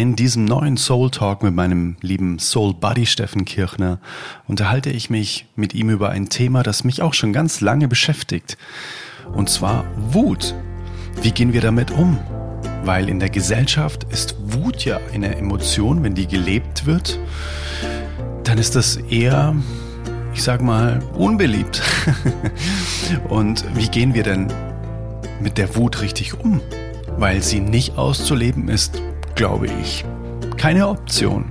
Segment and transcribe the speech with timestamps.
[0.00, 3.98] In diesem neuen Soul Talk mit meinem lieben Soul Buddy Steffen Kirchner
[4.48, 8.56] unterhalte ich mich mit ihm über ein Thema, das mich auch schon ganz lange beschäftigt.
[9.34, 10.54] Und zwar Wut.
[11.20, 12.18] Wie gehen wir damit um?
[12.82, 17.18] Weil in der Gesellschaft ist Wut ja eine Emotion, wenn die gelebt wird,
[18.42, 19.54] dann ist das eher,
[20.32, 21.82] ich sag mal, unbeliebt.
[23.28, 24.50] Und wie gehen wir denn
[25.42, 26.62] mit der Wut richtig um?
[27.18, 29.02] Weil sie nicht auszuleben ist,
[29.40, 30.04] glaube ich,
[30.58, 31.46] keine Option.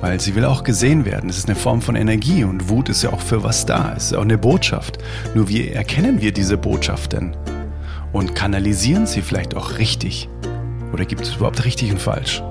[0.00, 1.30] Weil sie will auch gesehen werden.
[1.30, 3.94] Es ist eine Form von Energie und Wut ist ja auch für was da.
[3.96, 4.98] Es ist auch eine Botschaft.
[5.32, 7.36] Nur wie erkennen wir diese Botschaft denn?
[8.12, 10.28] Und kanalisieren sie vielleicht auch richtig?
[10.92, 12.42] Oder gibt es überhaupt richtig und falsch?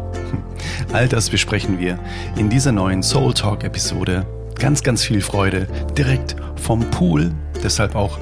[0.93, 1.99] All das besprechen wir
[2.37, 4.25] in dieser neuen Soul Talk Episode.
[4.57, 5.67] Ganz, ganz viel Freude
[5.97, 7.33] direkt vom Pool.
[7.61, 8.17] Deshalb auch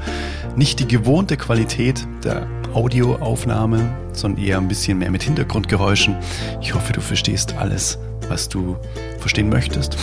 [0.55, 6.15] nicht die gewohnte Qualität der Audioaufnahme, sondern eher ein bisschen mehr mit Hintergrundgeräuschen.
[6.61, 7.97] Ich hoffe, du verstehst alles,
[8.27, 8.77] was du
[9.19, 9.97] verstehen möchtest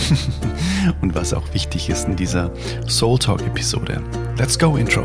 [1.01, 2.51] und was auch wichtig ist in dieser
[2.87, 4.01] Soul Talk Episode.
[4.37, 5.03] Let's go, Intro.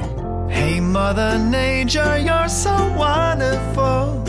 [0.49, 4.23] Hey, Mother Nature, you're so wonderful.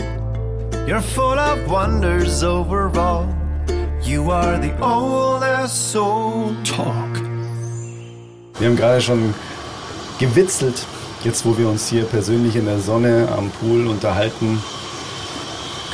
[0.86, 3.26] You're full of wonders overall.
[4.02, 7.20] You are the oldest soul Talk.
[8.58, 9.34] Wir haben gerade schon
[10.18, 10.86] gewitzelt
[11.24, 14.62] Jetzt, wo wir uns hier persönlich in der Sonne am Pool unterhalten,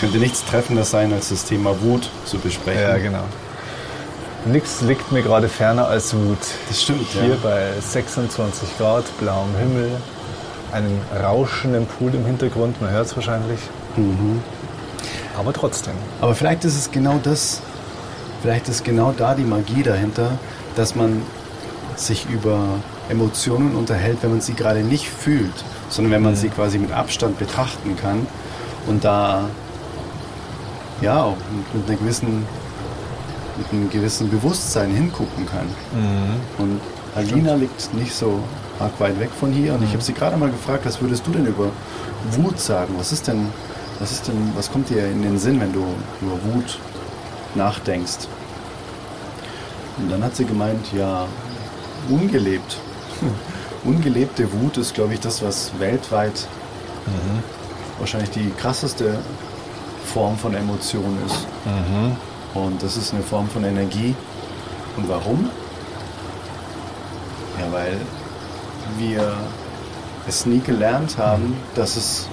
[0.00, 2.82] könnte nichts treffender sein, als das Thema Wut zu besprechen.
[2.82, 3.22] Ja, genau.
[4.46, 6.38] Nichts liegt mir gerade ferner als Wut.
[6.66, 7.06] Das stimmt.
[7.12, 7.36] Hier ja.
[7.40, 9.92] bei 26 Grad, blauem Himmel,
[10.72, 13.60] einem rauschenden Pool im Hintergrund, man hört es wahrscheinlich.
[13.96, 14.42] Mhm.
[15.38, 15.94] Aber trotzdem.
[16.20, 17.60] Aber vielleicht ist es genau das,
[18.42, 20.32] vielleicht ist genau da die Magie dahinter,
[20.74, 21.22] dass man
[21.94, 22.58] sich über
[23.10, 26.36] Emotionen unterhält, wenn man sie gerade nicht fühlt, sondern wenn man mhm.
[26.36, 28.26] sie quasi mit Abstand betrachten kann
[28.86, 29.44] und da
[31.00, 31.36] ja auch
[31.74, 32.46] mit, einer gewissen
[33.56, 35.66] mit einem gewissen Bewusstsein hingucken kann.
[35.92, 36.40] Mhm.
[36.58, 36.80] Und
[37.14, 38.40] Alina liegt nicht so
[38.78, 39.86] arg weit weg von hier und mhm.
[39.86, 41.70] ich habe sie gerade mal gefragt, was würdest du denn über
[42.32, 42.94] Wut sagen?
[42.96, 43.48] Was ist denn,
[43.98, 45.84] was ist denn, was kommt dir in den Sinn, wenn du
[46.22, 46.78] über Wut
[47.54, 48.28] nachdenkst?
[49.98, 51.26] Und dann hat sie gemeint, ja,
[52.08, 52.78] ungelebt.
[53.84, 56.46] Ungelebte Wut ist, glaube ich, das, was weltweit
[57.06, 57.42] mhm.
[57.98, 59.18] wahrscheinlich die krasseste
[60.12, 61.46] Form von Emotion ist.
[61.64, 62.16] Mhm.
[62.54, 64.14] Und das ist eine Form von Energie.
[64.96, 65.48] Und warum?
[67.58, 67.96] Ja, weil
[68.98, 69.36] wir
[70.26, 71.56] es nie gelernt haben, mhm.
[71.74, 72.28] dass es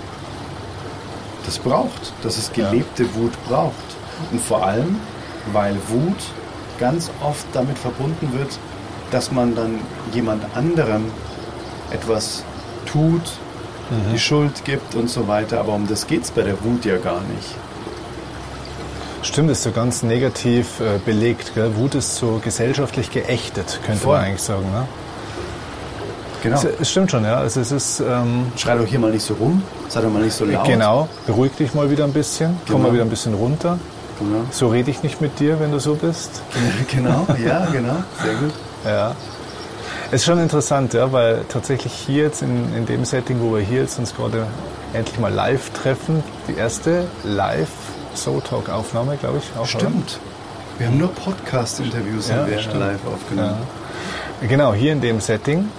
[1.46, 3.16] das braucht, dass es gelebte ja.
[3.16, 3.74] Wut braucht.
[4.32, 4.98] Und vor allem,
[5.54, 6.18] weil Wut
[6.80, 8.60] ganz oft damit verbunden wird,
[9.12, 9.80] dass man dann
[10.14, 11.06] jemand anderem
[11.92, 12.44] etwas
[12.86, 13.22] tut,
[13.90, 14.14] mhm.
[14.14, 15.60] die Schuld gibt und so weiter.
[15.60, 17.56] Aber um das geht es bei der Wut ja gar nicht.
[19.24, 21.54] Stimmt, ist so ganz negativ äh, belegt.
[21.56, 21.76] Gell?
[21.76, 24.16] Wut ist so gesellschaftlich geächtet, könnte Voll.
[24.18, 24.72] man eigentlich sagen.
[24.72, 24.88] Ne?
[26.44, 26.62] Genau.
[26.80, 27.38] Es, stimmt schon, ja.
[27.38, 30.36] Also es ist, ähm, Schrei doch hier mal nicht so rum, sei doch mal nicht
[30.36, 30.66] so laut.
[30.66, 32.62] Genau, beruhig dich mal wieder ein bisschen, genau.
[32.72, 33.80] komm mal wieder ein bisschen runter.
[34.20, 34.46] Genau.
[34.52, 36.42] So rede ich nicht mit dir, wenn du so bist.
[36.92, 38.54] Genau, ja, genau, sehr gut.
[38.86, 39.16] Ja.
[40.08, 43.62] Es ist schon interessant, ja, weil tatsächlich hier jetzt in, in dem Setting, wo wir
[43.62, 44.48] hier jetzt uns gerade
[44.94, 47.68] endlich mal live treffen, die erste live
[48.16, 49.60] Soul Talk Aufnahme, glaube ich.
[49.60, 50.20] Auch, Stimmt.
[50.20, 50.80] Oder?
[50.80, 53.58] Wir haben nur Podcast-Interviews ja, live aufgenommen.
[54.42, 54.48] Ja.
[54.48, 55.70] Genau, hier in dem Setting.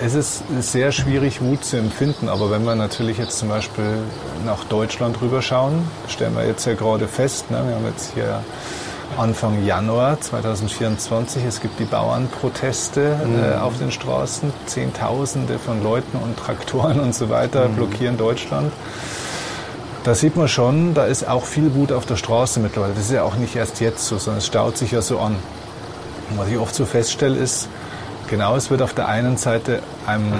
[0.00, 3.98] Es ist sehr schwierig, Wut zu empfinden, aber wenn wir natürlich jetzt zum Beispiel
[4.46, 8.44] nach Deutschland rüberschauen, stellen wir jetzt ja gerade fest, ne, wir haben jetzt hier
[9.16, 11.44] Anfang Januar 2024.
[11.44, 13.42] Es gibt die Bauernproteste mhm.
[13.42, 14.52] äh, auf den Straßen.
[14.66, 17.74] Zehntausende von Leuten und Traktoren und so weiter mhm.
[17.76, 18.72] blockieren Deutschland.
[20.04, 22.94] Da sieht man schon, da ist auch viel Wut auf der Straße mittlerweile.
[22.94, 25.36] Das ist ja auch nicht erst jetzt so, sondern es staut sich ja so an.
[26.30, 27.68] Und was ich oft so feststelle, ist,
[28.28, 30.32] genau, es wird auf der einen Seite einem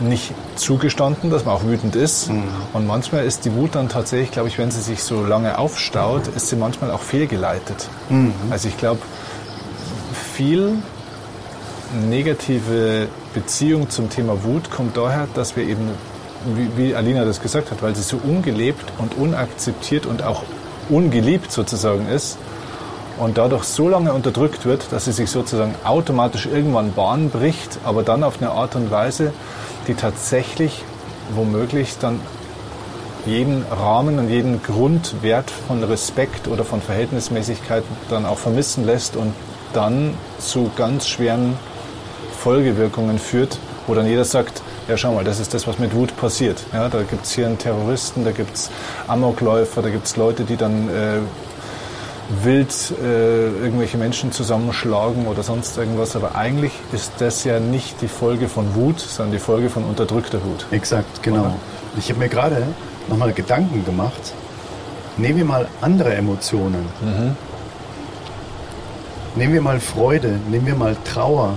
[0.00, 2.30] nicht zugestanden, dass man auch wütend ist.
[2.30, 2.44] Mhm.
[2.72, 6.28] Und manchmal ist die Wut dann tatsächlich, glaube ich, wenn sie sich so lange aufstaut,
[6.28, 7.88] ist sie manchmal auch fehlgeleitet.
[8.08, 8.32] Mhm.
[8.50, 9.00] Also ich glaube,
[10.34, 10.74] viel
[12.08, 15.90] negative Beziehung zum Thema Wut kommt daher, dass wir eben,
[16.54, 20.44] wie, wie Alina das gesagt hat, weil sie so ungelebt und unakzeptiert und auch
[20.88, 22.38] ungeliebt sozusagen ist
[23.20, 28.02] und dadurch so lange unterdrückt wird, dass sie sich sozusagen automatisch irgendwann Bahn bricht, aber
[28.02, 29.32] dann auf eine Art und Weise,
[29.86, 30.82] die tatsächlich
[31.34, 32.18] womöglich dann
[33.26, 39.34] jeden Rahmen und jeden Grundwert von Respekt oder von Verhältnismäßigkeit dann auch vermissen lässt und
[39.74, 41.56] dann zu ganz schweren
[42.38, 46.16] Folgewirkungen führt, wo dann jeder sagt, ja schau mal, das ist das, was mit Wut
[46.16, 46.64] passiert.
[46.72, 48.70] Ja, da gibt es hier einen Terroristen, da gibt es
[49.06, 51.18] Amokläufer, da gibt es Leute, die dann äh,
[52.42, 52.72] wild
[53.02, 56.16] äh, irgendwelche Menschen zusammenschlagen oder sonst irgendwas.
[56.16, 60.42] Aber eigentlich ist das ja nicht die Folge von Wut, sondern die Folge von unterdrückter
[60.44, 60.66] Wut.
[60.70, 61.40] Exakt, genau.
[61.40, 61.56] Oder?
[61.98, 62.62] Ich habe mir gerade
[63.08, 64.34] nochmal Gedanken gemacht.
[65.16, 66.86] Nehmen wir mal andere Emotionen.
[67.00, 67.36] Mhm.
[69.36, 71.54] Nehmen wir mal Freude, nehmen wir mal Trauer,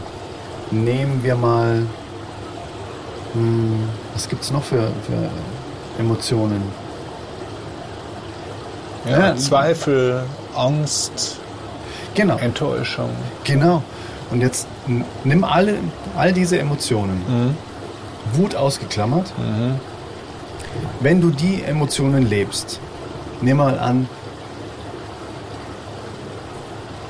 [0.70, 1.84] nehmen wir mal,
[3.34, 5.30] hm, was gibt es noch für, für
[6.00, 6.62] Emotionen?
[9.10, 10.24] Ja, ja, Zweifel,
[10.56, 11.38] Angst,
[12.16, 12.38] genau.
[12.38, 13.10] Enttäuschung.
[13.44, 13.84] Genau.
[14.32, 14.68] Und jetzt
[15.24, 15.78] nimm alle,
[16.16, 17.58] all diese Emotionen, mhm.
[18.34, 19.34] Wut ausgeklammert.
[19.38, 19.80] Mhm.
[21.02, 22.80] Wenn du die Emotionen lebst,
[23.42, 24.08] nimm mal an,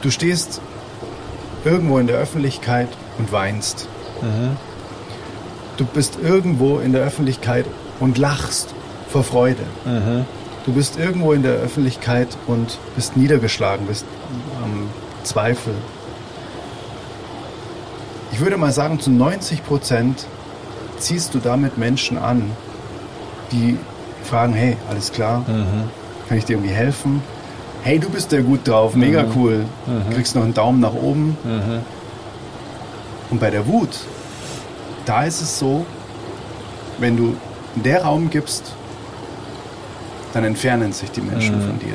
[0.03, 0.59] Du stehst
[1.63, 3.87] irgendwo in der Öffentlichkeit und weinst.
[4.21, 4.57] Mhm.
[5.77, 7.65] Du bist irgendwo in der Öffentlichkeit
[8.01, 8.75] und lachst
[9.07, 9.63] vor Freude.
[9.85, 10.25] Mhm.
[10.65, 14.05] Du bist irgendwo in der Öffentlichkeit und bist niedergeschlagen, bist
[14.63, 14.89] am
[15.23, 15.73] Zweifel.
[18.31, 20.25] Ich würde mal sagen, zu 90 Prozent
[20.97, 22.51] ziehst du damit Menschen an,
[23.51, 23.77] die
[24.23, 25.89] fragen, hey, alles klar, mhm.
[26.27, 27.21] kann ich dir irgendwie helfen?
[27.83, 29.31] hey, du bist ja gut drauf, mega mhm.
[29.35, 29.65] cool.
[29.85, 30.13] Mhm.
[30.13, 31.37] Kriegst noch einen Daumen nach oben.
[31.43, 31.81] Mhm.
[33.29, 33.89] Und bei der Wut,
[35.05, 35.85] da ist es so,
[36.97, 37.35] wenn du
[37.75, 38.73] der Raum gibst,
[40.33, 41.67] dann entfernen sich die Menschen mhm.
[41.67, 41.93] von dir.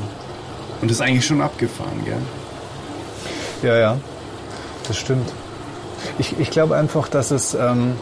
[0.81, 2.19] Und das ist eigentlich schon abgefahren, gell?
[3.62, 3.96] Ja, ja,
[4.87, 5.32] das stimmt.
[6.19, 7.94] Ich, ich glaube einfach, dass es ähm,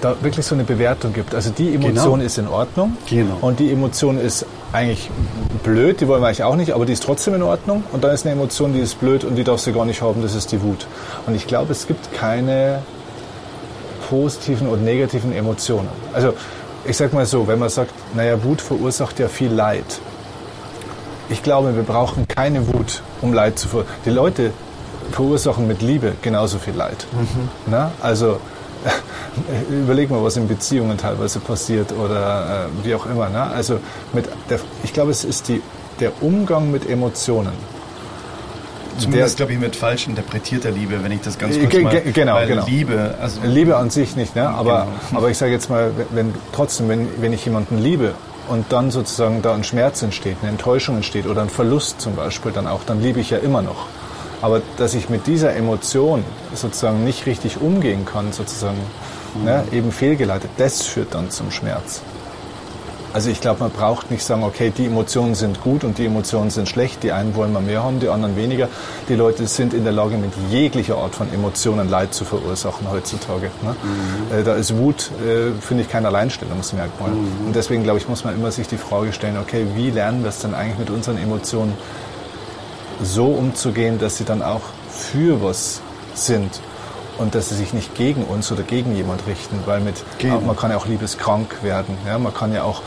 [0.00, 1.34] da wirklich so eine Bewertung gibt.
[1.34, 2.24] Also die Emotion genau.
[2.24, 3.38] ist in Ordnung genau.
[3.40, 5.10] und die Emotion ist eigentlich
[5.64, 7.82] blöd, die wollen wir eigentlich auch nicht, aber die ist trotzdem in Ordnung.
[7.92, 10.22] Und dann ist eine Emotion, die ist blöd und die darfst du gar nicht haben,
[10.22, 10.86] das ist die Wut.
[11.26, 12.82] Und ich glaube, es gibt keine
[14.08, 15.88] positiven und negativen Emotionen.
[16.12, 16.34] Also
[16.88, 20.00] ich sag mal so, wenn man sagt, naja, Wut verursacht ja viel Leid.
[21.28, 23.96] Ich glaube, wir brauchen keine Wut, um Leid zu verursachen.
[24.04, 24.52] Die Leute
[25.10, 27.06] verursachen mit Liebe genauso viel Leid.
[27.12, 27.48] Mhm.
[27.66, 27.90] Na?
[28.00, 28.38] Also
[29.70, 33.28] überleg mal, was in Beziehungen teilweise passiert oder äh, wie auch immer.
[33.28, 33.42] Ne?
[33.42, 33.80] Also
[34.12, 35.62] mit der, ich glaube, es ist die,
[36.00, 37.52] der Umgang mit Emotionen.
[38.98, 42.00] Zumindest, glaube ich, mit falsch interpretierter Liebe, wenn ich das ganz kurz mal...
[42.00, 42.66] Genau, genau.
[42.66, 43.14] Liebe...
[43.20, 44.48] Also Liebe an sich nicht, ne?
[44.48, 45.18] aber, genau.
[45.18, 48.14] aber ich sage jetzt mal, wenn, trotzdem, wenn, wenn ich jemanden liebe
[48.48, 52.52] und dann sozusagen da ein Schmerz entsteht, eine Enttäuschung entsteht oder ein Verlust zum Beispiel
[52.52, 53.86] dann auch, dann liebe ich ja immer noch.
[54.42, 58.78] Aber dass ich mit dieser Emotion sozusagen nicht richtig umgehen kann, sozusagen
[59.34, 59.44] mhm.
[59.44, 62.02] ne, eben fehlgeleitet, das führt dann zum Schmerz.
[63.12, 66.50] Also ich glaube, man braucht nicht sagen, okay, die Emotionen sind gut und die Emotionen
[66.50, 67.02] sind schlecht.
[67.02, 68.68] Die einen wollen mal mehr haben, die anderen weniger.
[69.08, 73.50] Die Leute sind in der Lage, mit jeglicher Art von Emotionen Leid zu verursachen heutzutage.
[73.62, 73.74] Ne?
[73.82, 74.40] Mhm.
[74.40, 77.10] Äh, da ist Wut, äh, finde ich, kein Alleinstellungsmerkmal.
[77.10, 77.46] Mhm.
[77.46, 80.28] Und deswegen, glaube ich, muss man immer sich die Frage stellen, okay, wie lernen wir
[80.28, 81.74] es denn eigentlich mit unseren Emotionen
[83.02, 85.80] so umzugehen, dass sie dann auch für was
[86.14, 86.60] sind
[87.18, 90.04] und dass sie sich nicht gegen uns oder gegen jemand richten, weil mit
[90.44, 92.82] man kann ja auch liebeskrank werden, ja, man kann ja auch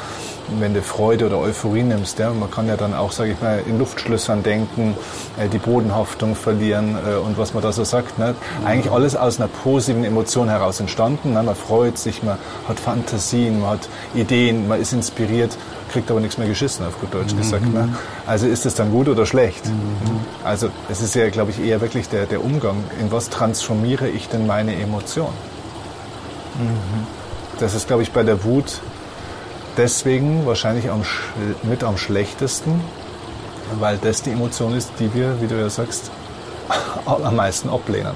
[0.59, 3.61] wenn du Freude oder Euphorie nimmst, ja, man kann ja dann auch, sage ich mal,
[3.65, 4.95] in Luftschlössern denken,
[5.37, 8.17] äh, die Bodenhaftung verlieren äh, und was man da so sagt.
[8.17, 8.35] Ne?
[8.61, 8.67] Mhm.
[8.67, 11.33] Eigentlich alles aus einer positiven Emotion heraus entstanden.
[11.33, 11.43] Ne?
[11.43, 12.37] Man freut sich, man
[12.67, 15.57] hat Fantasien, man hat Ideen, man ist inspiriert
[15.89, 17.65] kriegt aber nichts mehr geschissen, auf gut Deutsch gesagt.
[17.73, 17.87] Ne?
[17.87, 17.95] Mhm.
[18.25, 19.65] Also ist es dann gut oder schlecht?
[19.65, 20.19] Mhm.
[20.43, 22.83] Also es ist ja, glaube ich, eher wirklich der, der Umgang.
[23.01, 25.33] In was transformiere ich denn meine Emotion?
[26.59, 27.07] Mhm.
[27.59, 28.79] Das ist, glaube ich, bei der Wut
[29.79, 31.01] deswegen wahrscheinlich am,
[31.63, 32.81] mit am schlechtesten,
[33.79, 36.11] weil das die Emotion ist, die wir, wie du ja sagst,
[37.05, 38.13] am meisten ablehnen.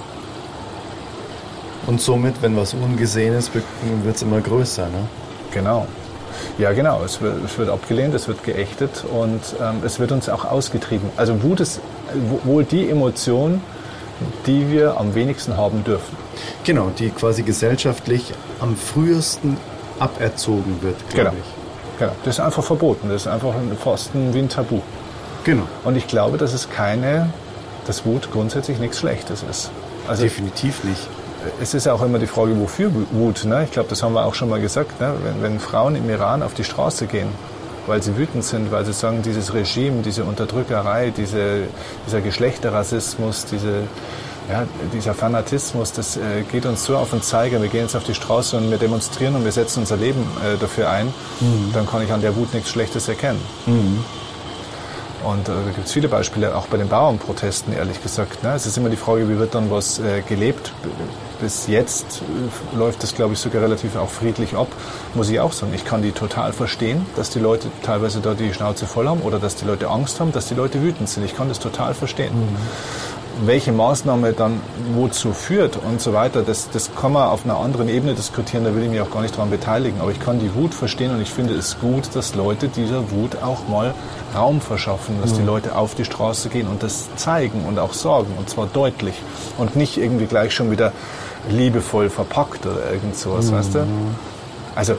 [1.87, 3.65] Und somit, wenn was ungesehen ist, wird
[4.15, 5.07] es immer größer, ne?
[5.51, 5.87] Genau.
[6.57, 7.01] Ja, genau.
[7.03, 11.09] Es wird, es wird abgelehnt, es wird geächtet und ähm, es wird uns auch ausgetrieben.
[11.17, 11.81] Also Wut ist
[12.43, 13.61] wohl die Emotion,
[14.47, 16.15] die wir am wenigsten haben dürfen.
[16.63, 19.57] Genau, die quasi gesellschaftlich am frühesten
[20.03, 21.41] aberzogen wird, glaube genau.
[21.41, 21.99] ich.
[21.99, 23.09] Genau, das ist einfach verboten.
[23.09, 24.81] Das ist einfach fast wie ein Tabu.
[25.43, 25.63] Genau.
[25.83, 27.29] Und ich glaube, dass es keine,
[27.85, 29.71] dass Wut grundsätzlich nichts Schlechtes ist.
[30.07, 31.07] Also, Definitiv nicht
[31.61, 33.45] es ist auch immer die Frage, wofür Wut.
[33.45, 33.63] Ne?
[33.65, 34.99] Ich glaube, das haben wir auch schon mal gesagt.
[34.99, 35.13] Ne?
[35.23, 37.27] Wenn, wenn, Frauen im Iran auf die Straße gehen,
[37.87, 41.63] weil sie wütend sind, weil sie sagen, dieses Regime, diese Unterdrückerei, diese,
[42.07, 43.83] dieser Geschlechterrassismus, diese,
[44.49, 47.61] ja, dieser Fanatismus, das äh, geht uns so auf den Zeiger.
[47.61, 50.57] Wir gehen jetzt auf die Straße und wir demonstrieren und wir setzen unser Leben äh,
[50.59, 51.07] dafür ein.
[51.39, 51.71] Mhm.
[51.73, 53.41] Dann kann ich an der Wut nichts Schlechtes erkennen.
[53.65, 54.03] Mhm.
[55.23, 58.43] Und äh, da gibt es viele Beispiele, auch bei den Bauernprotesten, ehrlich gesagt.
[58.43, 58.53] Ne?
[58.53, 60.73] Es ist immer die Frage, wie wird dann was äh, gelebt.
[61.39, 64.67] Bis jetzt äh, läuft das, glaube ich, sogar relativ auch friedlich ab,
[65.13, 65.73] muss ich auch sagen.
[65.73, 69.39] Ich kann die total verstehen, dass die Leute teilweise da die Schnauze voll haben oder
[69.39, 71.23] dass die Leute Angst haben, dass die Leute wütend sind.
[71.23, 72.33] Ich kann das total verstehen.
[72.33, 72.57] Mhm
[73.41, 74.61] welche Maßnahme dann
[74.93, 78.75] wozu führt und so weiter, das, das kann man auf einer anderen Ebene diskutieren, da
[78.75, 79.99] will ich mich auch gar nicht daran beteiligen.
[80.01, 83.41] Aber ich kann die Wut verstehen und ich finde es gut, dass Leute dieser Wut
[83.41, 83.93] auch mal
[84.35, 85.37] Raum verschaffen, dass mhm.
[85.37, 89.15] die Leute auf die Straße gehen und das zeigen und auch sorgen und zwar deutlich
[89.57, 90.91] und nicht irgendwie gleich schon wieder
[91.49, 93.55] liebevoll verpackt oder irgend sowas, mhm.
[93.55, 93.87] weißt du?
[94.75, 94.95] Also,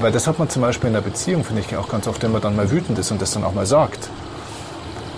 [0.00, 2.32] weil das hat man zum Beispiel in der Beziehung, finde ich auch ganz oft, wenn
[2.32, 4.08] man dann mal wütend ist und das dann auch mal sagt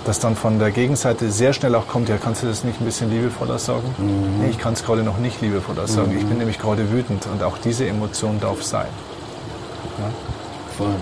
[0.06, 2.84] dass dann von der Gegenseite sehr schnell auch kommt, ja, kannst du das nicht ein
[2.84, 3.92] bisschen liebevoller sagen?
[3.98, 4.42] Mhm.
[4.42, 6.12] Nee, ich kann es gerade noch nicht liebevoller sagen.
[6.12, 6.18] Mhm.
[6.18, 6.38] Ich bin mhm.
[6.38, 8.86] nämlich gerade wütend und auch diese Emotion darf sein.
[9.98, 10.10] Ja?
[10.76, 10.94] Voll.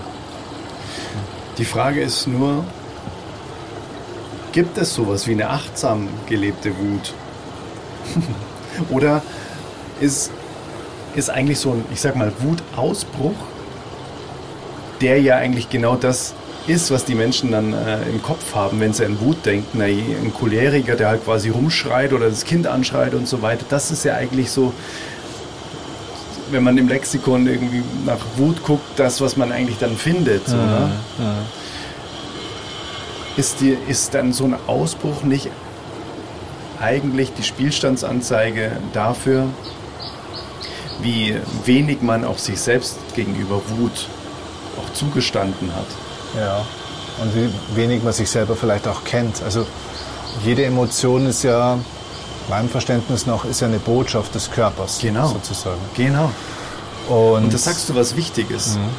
[1.57, 2.63] Die Frage ist nur,
[4.51, 7.13] gibt es sowas wie eine achtsam gelebte Wut?
[8.89, 9.21] Oder
[10.01, 10.31] ist,
[11.15, 13.35] ist eigentlich so ein, ich sag mal, Wutausbruch,
[14.99, 16.33] der ja eigentlich genau das
[16.67, 19.77] ist, was die Menschen dann äh, im Kopf haben, wenn sie an Wut denken.
[19.77, 23.91] Na, ein Choleriker, der halt quasi rumschreit oder das Kind anschreit und so weiter, das
[23.91, 24.73] ist ja eigentlich so,
[26.51, 30.47] wenn man im Lexikon irgendwie nach Wut guckt, das, was man eigentlich dann findet.
[30.47, 30.91] So, ne?
[31.19, 31.35] ja, ja.
[33.37, 35.49] Ist, die, ist dann so ein Ausbruch nicht
[36.79, 39.47] eigentlich die Spielstandsanzeige dafür,
[41.01, 44.07] wie wenig man auch sich selbst gegenüber Wut
[44.77, 45.87] auch zugestanden hat?
[46.37, 46.65] Ja,
[47.21, 49.41] und wie wenig man sich selber vielleicht auch kennt.
[49.43, 49.65] Also
[50.43, 51.77] jede Emotion ist ja,
[52.49, 55.27] meinem Verständnis nach, ist ja eine Botschaft des Körpers genau.
[55.27, 55.79] sozusagen.
[55.95, 56.31] Genau.
[57.07, 58.89] Und, und das sagst du was Wichtiges, mhm.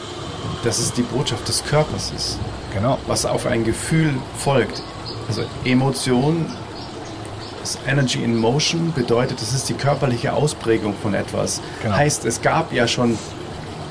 [0.64, 2.38] dass es die Botschaft des Körpers ist.
[2.72, 2.98] Genau.
[3.06, 4.82] Was auf ein Gefühl folgt.
[5.28, 6.46] Also Emotion
[7.62, 11.60] ist Energy in Motion bedeutet, das ist die körperliche Ausprägung von etwas.
[11.82, 11.96] Genau.
[11.96, 13.18] Heißt, es gab ja schon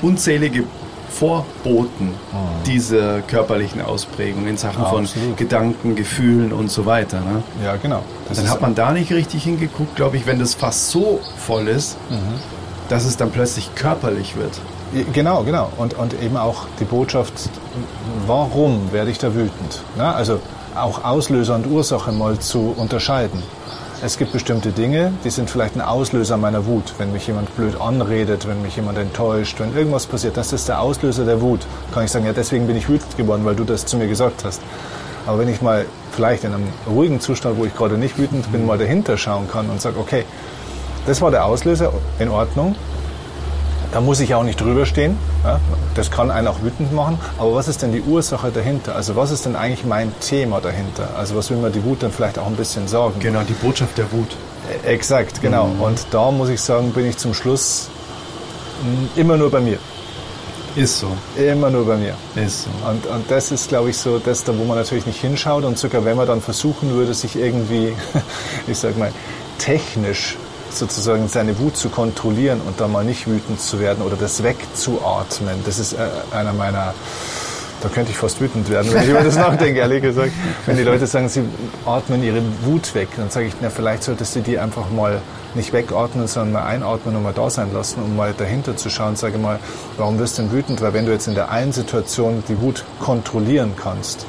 [0.02, 0.64] unzählige
[1.08, 2.36] Vorboten oh.
[2.66, 5.36] dieser körperlichen Ausprägung in Sachen ja, von absolut.
[5.36, 7.20] Gedanken, Gefühlen und so weiter.
[7.20, 7.42] Ne?
[7.64, 8.02] Ja, genau.
[8.28, 11.68] Das dann hat man da nicht richtig hingeguckt, glaube ich, wenn das fast so voll
[11.68, 12.40] ist, mhm.
[12.88, 14.60] dass es dann plötzlich körperlich wird.
[15.12, 15.70] Genau, genau.
[15.76, 17.32] Und, und eben auch die Botschaft,
[18.26, 19.82] warum werde ich da wütend?
[19.96, 20.14] Ne?
[20.14, 20.40] Also
[20.76, 23.42] auch Auslöser und Ursache mal zu unterscheiden.
[24.02, 26.92] Es gibt bestimmte Dinge, die sind vielleicht ein Auslöser meiner Wut.
[26.98, 30.82] Wenn mich jemand blöd anredet, wenn mich jemand enttäuscht, wenn irgendwas passiert, das ist der
[30.82, 31.66] Auslöser der Wut.
[31.94, 34.44] Kann ich sagen, ja, deswegen bin ich wütend geworden, weil du das zu mir gesagt
[34.44, 34.60] hast.
[35.26, 38.66] Aber wenn ich mal vielleicht in einem ruhigen Zustand, wo ich gerade nicht wütend bin,
[38.66, 40.24] mal dahinter schauen kann und sage, okay,
[41.06, 42.76] das war der Auslöser, in Ordnung,
[43.92, 45.18] da muss ich auch nicht drüber stehen.
[45.44, 45.60] Ja?
[45.94, 47.18] Das kann einen auch wütend machen.
[47.38, 48.94] Aber was ist denn die Ursache dahinter?
[48.94, 51.10] Also was ist denn eigentlich mein Thema dahinter?
[51.16, 53.14] Also was will mir die Wut dann vielleicht auch ein bisschen sagen?
[53.20, 54.36] Genau, die Botschaft der Wut.
[54.84, 55.68] Äh, exakt, genau.
[55.68, 55.80] Mhm.
[55.80, 57.88] Und da muss ich sagen, bin ich zum Schluss
[59.16, 59.78] immer nur bei mir.
[60.76, 61.08] Ist so.
[61.36, 62.14] Immer nur bei mir.
[62.34, 62.70] Ist so.
[62.86, 65.64] Und, und das ist, glaube ich, so das, da wo man natürlich nicht hinschaut.
[65.64, 67.94] Und sogar wenn man dann versuchen würde, sich irgendwie,
[68.66, 69.10] ich sag mal,
[69.58, 70.36] technisch
[70.78, 75.56] sozusagen seine Wut zu kontrollieren und da mal nicht wütend zu werden oder das wegzuatmen.
[75.64, 75.96] Das ist äh,
[76.34, 76.94] einer meiner,
[77.82, 80.32] da könnte ich fast wütend werden, wenn ich über das nachdenke, ehrlich gesagt.
[80.66, 81.42] Wenn die Leute sagen, sie
[81.84, 85.20] atmen ihre Wut weg, dann sage ich, na, vielleicht solltest du die einfach mal
[85.54, 89.16] nicht wegatmen, sondern mal einatmen und mal da sein lassen, um mal dahinter zu schauen.
[89.16, 89.58] Sage mal,
[89.96, 90.82] warum wirst du denn wütend?
[90.82, 94.26] Weil wenn du jetzt in der einen Situation die Wut kontrollieren kannst,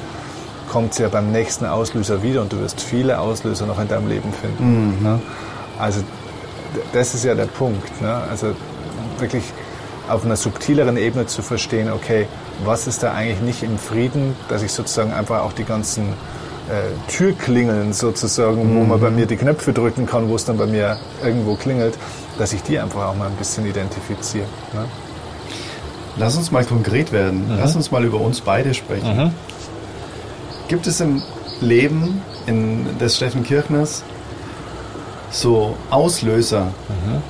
[0.68, 4.08] kommt sie ja beim nächsten Auslöser wieder und du wirst viele Auslöser noch in deinem
[4.08, 5.00] Leben finden.
[5.00, 5.20] Mhm.
[5.78, 6.00] Also
[6.92, 8.00] das ist ja der Punkt.
[8.00, 8.14] Ne?
[8.30, 8.54] Also
[9.18, 9.44] wirklich
[10.08, 12.26] auf einer subtileren Ebene zu verstehen, okay,
[12.64, 16.08] was ist da eigentlich nicht im Frieden, dass ich sozusagen einfach auch die ganzen
[16.68, 18.80] äh, Türklingeln sozusagen, mhm.
[18.80, 21.98] wo man bei mir die Knöpfe drücken kann, wo es dann bei mir irgendwo klingelt,
[22.38, 24.46] dass ich die einfach auch mal ein bisschen identifiziere.
[24.72, 24.84] Ne?
[26.16, 27.48] Lass uns mal konkret werden.
[27.48, 27.58] Mhm.
[27.58, 29.16] Lass uns mal über uns beide sprechen.
[29.16, 29.30] Mhm.
[30.68, 31.22] Gibt es im
[31.60, 34.02] Leben in, des Steffen Kirchners
[35.30, 37.22] so Auslöser, mhm.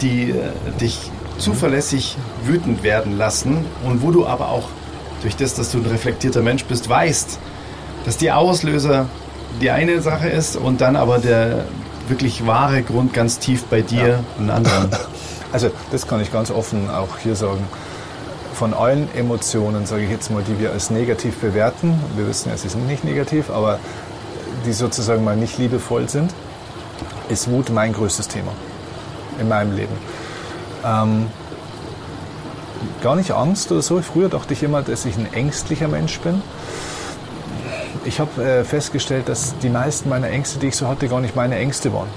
[0.00, 0.34] die äh,
[0.80, 4.68] dich zuverlässig wütend werden lassen und wo du aber auch
[5.22, 7.38] durch das, dass du ein reflektierter Mensch bist, weißt,
[8.04, 9.06] dass die Auslöser
[9.60, 11.64] die eine Sache ist und dann aber der
[12.08, 14.18] wirklich wahre Grund ganz tief bei dir ja.
[14.38, 14.88] ein anderer.
[15.50, 17.64] Also das kann ich ganz offen auch hier sagen.
[18.52, 22.56] Von allen Emotionen, sage ich jetzt mal, die wir als negativ bewerten, wir wissen ja,
[22.58, 23.78] sie sind nicht negativ, aber
[24.66, 26.34] die sozusagen mal nicht liebevoll sind,
[27.28, 28.52] ist Wut mein größtes Thema
[29.40, 29.94] in meinem Leben.
[30.84, 31.26] Ähm,
[33.02, 34.00] gar nicht Angst oder so.
[34.00, 36.42] Früher dachte ich immer, dass ich ein ängstlicher Mensch bin.
[38.04, 41.36] ich habe äh, festgestellt, dass die meisten meiner Ängste, die ich so hatte, gar nicht
[41.36, 42.08] meine Ängste waren.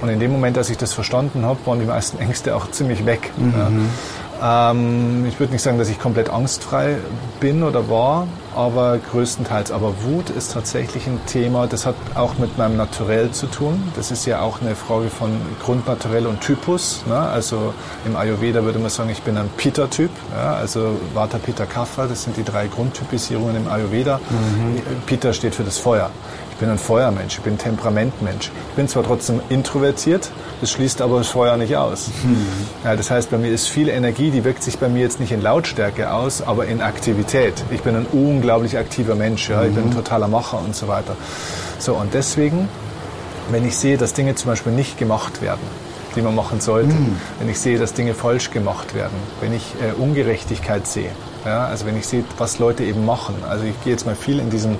[0.00, 3.06] Und in dem Moment, als ich das verstanden habe, waren die meisten Ängste auch ziemlich
[3.06, 3.30] weg.
[3.36, 3.54] Mhm.
[3.56, 3.70] Ja.
[4.42, 6.96] Ähm, ich würde nicht sagen, dass ich komplett angstfrei
[7.40, 9.70] bin oder war, aber größtenteils.
[9.70, 13.82] Aber Wut ist tatsächlich ein Thema, das hat auch mit meinem Naturell zu tun.
[13.96, 15.30] Das ist ja auch eine Frage von
[15.62, 17.04] Grundnaturell und Typus.
[17.06, 17.18] Ne?
[17.18, 17.74] Also
[18.04, 20.10] im Ayurveda würde man sagen, ich bin ein Pitta-Typ.
[20.34, 20.54] Ja?
[20.54, 24.20] Also Vata, Pitta, Kapha, das sind die drei Grundtypisierungen im Ayurveda.
[24.30, 24.82] Mhm.
[25.06, 26.10] Pitta steht für das Feuer.
[26.56, 28.50] Ich bin ein Feuermensch, ich bin ein Temperamentmensch.
[28.70, 30.30] Ich bin zwar trotzdem introvertiert,
[30.62, 32.08] das schließt aber das Feuer nicht aus.
[32.24, 32.46] Mhm.
[32.82, 35.32] Ja, das heißt, bei mir ist viel Energie, die wirkt sich bei mir jetzt nicht
[35.32, 37.62] in Lautstärke aus, aber in Aktivität.
[37.70, 39.64] Ich bin ein unglaublich aktiver Mensch, ja?
[39.64, 39.96] ich bin ein mhm.
[39.96, 41.14] totaler Macher und so weiter.
[41.78, 42.70] So, und deswegen,
[43.50, 45.60] wenn ich sehe, dass Dinge zum Beispiel nicht gemacht werden,
[46.16, 47.16] die man machen sollte, mhm.
[47.38, 51.10] wenn ich sehe, dass Dinge falsch gemacht werden, wenn ich äh, Ungerechtigkeit sehe,
[51.44, 51.66] ja?
[51.66, 54.48] also wenn ich sehe, was Leute eben machen, also ich gehe jetzt mal viel in
[54.48, 54.78] diesen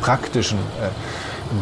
[0.00, 0.58] praktischen.
[0.58, 0.90] Äh,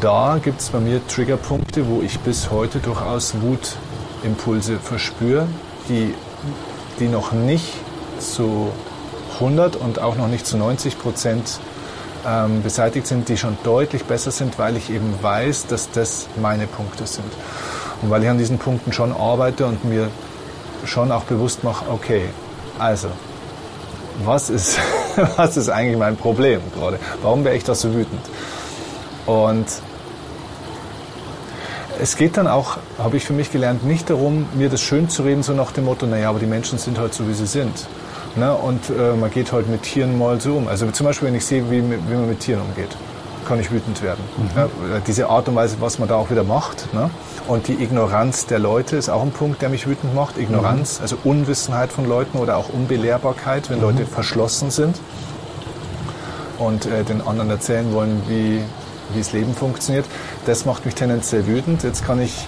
[0.00, 5.47] da gibt es bei mir Triggerpunkte, wo ich bis heute durchaus Wutimpulse verspüre,
[5.88, 6.14] die,
[7.00, 7.73] die noch nicht
[8.18, 8.71] zu
[9.35, 11.61] 100 und auch noch nicht zu 90 Prozent
[12.26, 16.66] ähm, beseitigt sind, die schon deutlich besser sind, weil ich eben weiß, dass das meine
[16.66, 17.33] Punkte sind.
[18.02, 20.09] Und weil ich an diesen Punkten schon arbeite und mir
[20.85, 22.28] schon auch bewusst mache, okay,
[22.78, 23.09] also,
[24.25, 24.79] was ist,
[25.37, 26.99] was ist eigentlich mein Problem gerade?
[27.23, 28.21] Warum wäre ich da so wütend?
[29.27, 29.67] Und
[32.01, 35.23] es geht dann auch, habe ich für mich gelernt, nicht darum, mir das schön zu
[35.23, 37.87] reden, so nach dem Motto, naja, aber die Menschen sind halt so, wie sie sind.
[38.37, 38.55] Ne?
[38.55, 40.69] Und äh, man geht halt mit Tieren mal so um.
[40.69, 42.97] Also zum Beispiel, wenn ich sehe, wie, wie man mit Tieren umgeht,
[43.47, 44.23] kann ich wütend werden.
[44.37, 44.51] Mhm.
[44.57, 44.69] Ja,
[45.07, 46.93] diese Art und Weise, was man da auch wieder macht.
[46.93, 47.11] Ne?
[47.49, 50.37] Und die Ignoranz der Leute ist auch ein Punkt, der mich wütend macht.
[50.37, 51.02] Ignoranz, mhm.
[51.02, 53.85] also Unwissenheit von Leuten oder auch Unbelehrbarkeit, wenn mhm.
[53.85, 54.97] Leute verschlossen sind
[56.59, 58.61] und äh, den anderen erzählen wollen, wie,
[59.14, 60.05] wie das Leben funktioniert.
[60.45, 61.85] Das macht mich tendenziell wütend.
[61.85, 62.47] Jetzt kann ich,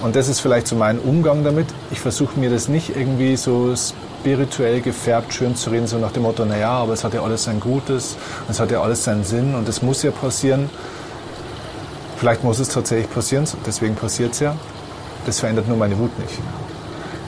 [0.00, 3.74] und das ist vielleicht so mein Umgang damit, ich versuche mir das nicht irgendwie so
[3.74, 7.44] spirituell gefärbt schön zu reden, so nach dem Motto, naja, aber es hat ja alles
[7.44, 8.16] sein Gutes,
[8.48, 10.70] es hat ja alles seinen Sinn und es muss ja passieren.
[12.24, 14.56] Vielleicht muss es tatsächlich passieren, deswegen passiert es ja.
[15.26, 16.38] Das verändert nur meine Wut nicht.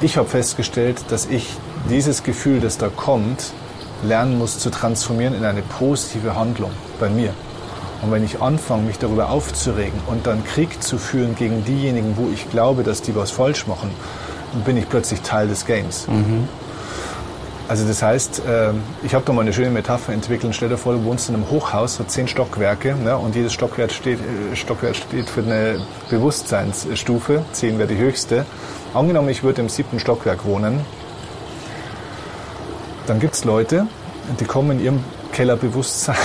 [0.00, 1.52] Ich habe festgestellt, dass ich
[1.90, 3.52] dieses Gefühl, das da kommt,
[4.02, 7.34] lernen muss zu transformieren in eine positive Handlung bei mir.
[8.00, 12.30] Und wenn ich anfange, mich darüber aufzuregen und dann Krieg zu führen gegen diejenigen, wo
[12.32, 13.90] ich glaube, dass die was falsch machen,
[14.54, 16.08] dann bin ich plötzlich Teil des Games.
[16.08, 16.48] Mhm.
[17.68, 20.54] Also das heißt, ähm, ich habe da mal eine schöne Metapher entwickelt.
[20.54, 23.90] Stell dir vor, du wohnst in einem Hochhaus, hat zehn Stockwerke ne, und jedes Stockwerk
[23.90, 27.44] steht, äh, Stockwerk steht für eine Bewusstseinsstufe.
[27.50, 28.46] Zehn wäre die höchste.
[28.94, 30.80] Angenommen, ich würde im siebten Stockwerk wohnen,
[33.08, 33.88] dann gibt es Leute,
[34.38, 36.16] die kommen in ihrem Kellerbewusstsein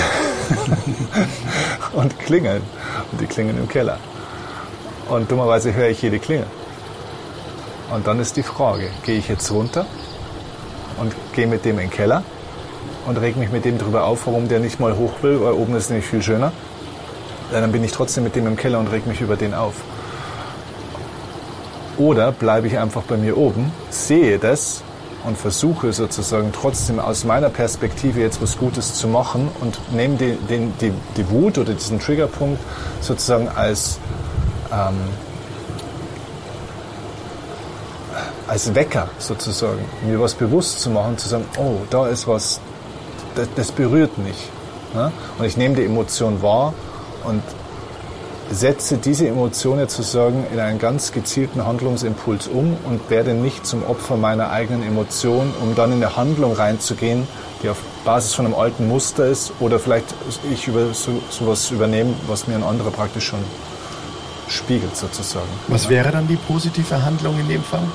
[1.92, 2.62] und klingeln.
[3.10, 3.98] Und die klingeln im Keller.
[5.08, 6.46] Und dummerweise höre ich jede Klingel.
[7.92, 9.86] Und dann ist die Frage, gehe ich jetzt runter
[10.98, 12.22] und gehe mit dem in den Keller
[13.06, 15.74] und reg mich mit dem darüber auf, warum der nicht mal hoch will, weil oben
[15.76, 16.52] ist nämlich viel schöner.
[17.50, 19.74] Dann bin ich trotzdem mit dem im Keller und reg mich über den auf.
[21.98, 24.82] Oder bleibe ich einfach bei mir oben, sehe das
[25.24, 30.46] und versuche sozusagen trotzdem aus meiner Perspektive jetzt was Gutes zu machen und nehme den,
[30.48, 32.60] den, die, die Wut oder diesen Triggerpunkt
[33.00, 33.98] sozusagen als
[34.72, 34.96] ähm,
[38.52, 42.60] als Wecker sozusagen, mir was bewusst zu machen, zu sagen, oh, da ist was,
[43.34, 44.50] das, das berührt mich.
[44.92, 45.10] Ne?
[45.38, 46.74] Und ich nehme die Emotion wahr
[47.24, 47.42] und
[48.50, 53.86] setze diese Emotion jetzt sozusagen in einen ganz gezielten Handlungsimpuls um und werde nicht zum
[53.86, 57.26] Opfer meiner eigenen Emotion, um dann in eine Handlung reinzugehen,
[57.62, 60.14] die auf Basis von einem alten Muster ist oder vielleicht
[60.52, 63.42] ich über so, sowas übernehme, was mir ein anderer praktisch schon
[64.46, 65.48] spiegelt sozusagen.
[65.68, 67.88] Was wäre dann die positive Handlung in dem Fall?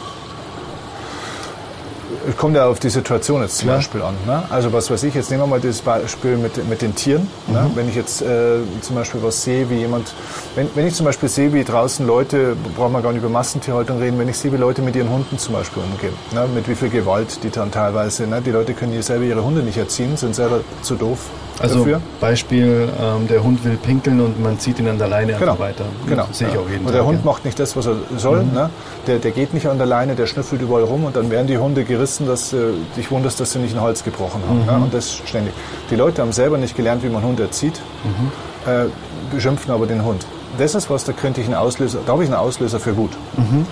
[2.35, 3.75] Kommt ja auf die Situation jetzt zum ja.
[3.75, 4.15] Beispiel an.
[4.25, 4.43] Ne?
[4.49, 7.27] Also was weiß ich, jetzt nehmen wir mal das Beispiel mit, mit den Tieren.
[7.47, 7.59] Ne?
[7.59, 7.67] Mhm.
[7.67, 7.71] Ne?
[7.75, 10.13] Wenn ich jetzt äh, zum Beispiel was sehe, wie jemand,
[10.55, 13.99] wenn, wenn ich zum Beispiel sehe, wie draußen Leute, brauchen wir gar nicht über Massentierhaltung
[13.99, 16.47] reden, wenn ich sehe, wie Leute mit ihren Hunden zum Beispiel umgehen, ne?
[16.53, 18.41] mit wie viel Gewalt die dann teilweise, ne?
[18.41, 21.19] die Leute können hier selber ihre Hunde nicht erziehen, sind selber zu doof
[21.59, 22.01] also dafür.
[22.19, 25.57] Beispiel, ähm, der Hund will pinkeln und man zieht ihn an der Leine genau.
[25.59, 25.85] weiter.
[26.07, 26.25] Genau.
[26.27, 26.93] Das sehe ich auch jeden und Tag.
[26.93, 27.25] der Hund ja.
[27.25, 28.43] macht nicht das, was er soll.
[28.43, 28.53] Mhm.
[28.53, 28.69] Ne?
[29.07, 31.57] Der, der geht nicht an der Leine, der schnüffelt überall rum und dann werden die
[31.57, 32.57] Hunde gerissen, dass äh,
[32.95, 34.61] dich wunderst, dass sie nicht ein Holz gebrochen haben.
[34.61, 34.65] Mhm.
[34.65, 34.85] Ne?
[34.85, 35.53] Und das ständig.
[35.89, 38.71] Die Leute haben selber nicht gelernt, wie man Hund erzieht, mhm.
[38.71, 38.85] äh,
[39.33, 40.25] beschimpfen aber den Hund.
[40.57, 43.11] Das ist was, da könnte ich einen Auslöser, da habe ich einen Auslöser für Wut.
[43.35, 43.65] Mhm.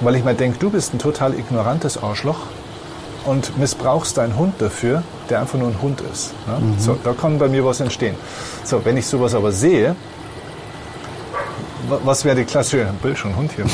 [0.00, 2.38] Weil ich mir denke, du bist ein total ignorantes Arschloch
[3.24, 6.32] und missbrauchst deinen Hund dafür, der einfach nur ein Hund ist.
[6.46, 6.74] Ne?
[6.78, 8.14] So, da kann bei mir was entstehen.
[8.64, 9.94] So, wenn ich sowas aber sehe,
[11.88, 13.66] wa- was wäre die klassische, Bild schon Hund hier.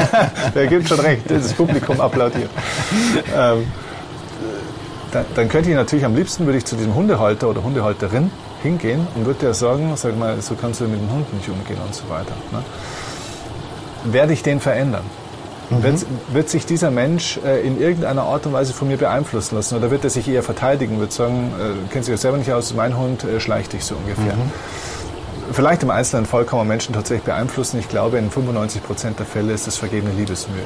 [0.54, 2.50] Der gibt schon recht, das Publikum applaudiert.
[3.36, 3.66] Ähm,
[5.12, 8.30] dann, dann könnte ich natürlich am liebsten würde ich zu diesem Hundehalter oder Hundehalterin
[8.62, 11.78] hingehen und würde der sagen, sag mal, so kannst du mit dem Hund nicht umgehen
[11.84, 12.32] und so weiter.
[12.50, 12.62] Ne?
[14.12, 15.04] Werde ich den verändern?
[15.70, 19.76] Wird, wird sich dieser Mensch äh, in irgendeiner Art und Weise von mir beeinflussen lassen
[19.76, 22.74] oder wird er sich eher verteidigen, wird sagen, äh, kennt sich ja selber nicht aus,
[22.74, 24.34] mein Hund äh, schleicht dich so ungefähr.
[25.52, 27.78] Vielleicht im einzelnen Fall kann man Menschen tatsächlich beeinflussen.
[27.78, 30.64] Ich glaube, in 95 Prozent der Fälle ist es vergebene Liebesmühe.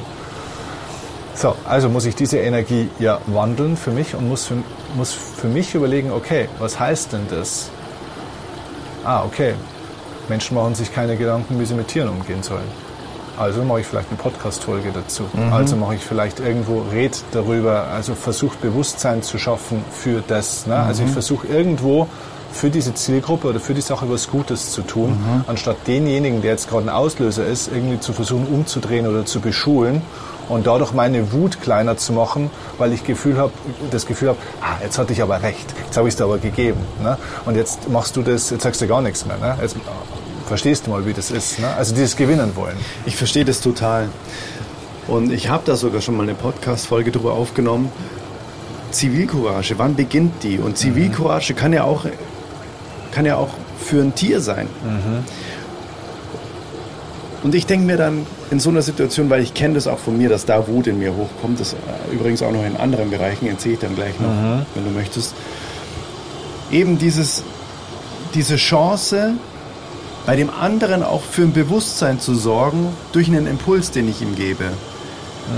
[1.35, 4.55] So, also muss ich diese Energie ja wandeln für mich und muss für,
[4.95, 7.69] muss für mich überlegen, okay, was heißt denn das?
[9.05, 9.53] Ah, okay,
[10.27, 12.88] Menschen machen sich keine Gedanken, wie sie mit Tieren umgehen sollen.
[13.39, 15.23] Also mache ich vielleicht eine Podcast-Folge dazu.
[15.51, 20.67] Also mache ich vielleicht irgendwo Red darüber, also versuche Bewusstsein zu schaffen für das.
[20.67, 20.75] Ne?
[20.75, 22.07] Also ich versuche irgendwo
[22.51, 26.67] für diese Zielgruppe oder für die Sache was Gutes zu tun, anstatt denjenigen, der jetzt
[26.67, 30.01] gerade ein Auslöser ist, irgendwie zu versuchen umzudrehen oder zu beschulen
[30.49, 33.51] und dadurch meine Wut kleiner zu machen, weil ich Gefühl hab,
[33.91, 36.39] das Gefühl habe, ah, jetzt hatte ich aber recht, jetzt habe ich es dir aber
[36.39, 36.81] gegeben.
[37.03, 37.17] Ne?
[37.45, 39.37] Und jetzt machst du das, jetzt sagst du gar nichts mehr.
[39.37, 39.57] Ne?
[39.61, 39.77] Jetzt
[40.49, 41.59] verstehst du mal, wie das ist.
[41.59, 41.67] Ne?
[41.73, 42.75] Also dieses Gewinnen wollen.
[43.05, 44.09] Ich verstehe das total.
[45.07, 47.91] Und ich habe da sogar schon mal eine Podcast-Folge drüber aufgenommen.
[48.91, 50.57] Zivilcourage, wann beginnt die?
[50.57, 52.05] Und Zivilcourage kann ja auch,
[53.11, 54.67] kann ja auch für ein Tier sein.
[57.43, 60.17] Und ich denke mir dann in so einer Situation, weil ich kenne das auch von
[60.17, 61.77] mir, dass da Wut in mir hochkommt, das äh,
[62.13, 64.29] übrigens auch noch in anderen Bereichen, erzähle ich dann gleich noch,
[64.75, 65.33] wenn du möchtest.
[66.71, 67.43] Eben dieses,
[68.33, 69.35] diese Chance,
[70.29, 74.35] bei dem anderen auch für ein Bewusstsein zu sorgen, durch einen Impuls, den ich ihm
[74.35, 74.65] gebe.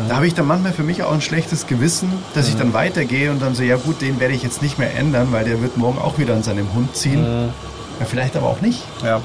[0.07, 3.31] Da habe ich dann manchmal für mich auch ein schlechtes Gewissen, dass ich dann weitergehe
[3.31, 5.75] und dann so, ja gut, den werde ich jetzt nicht mehr ändern, weil der wird
[5.75, 7.51] morgen auch wieder an seinem Hund ziehen.
[7.99, 8.81] Ja, vielleicht aber auch nicht.
[9.03, 9.17] Ja.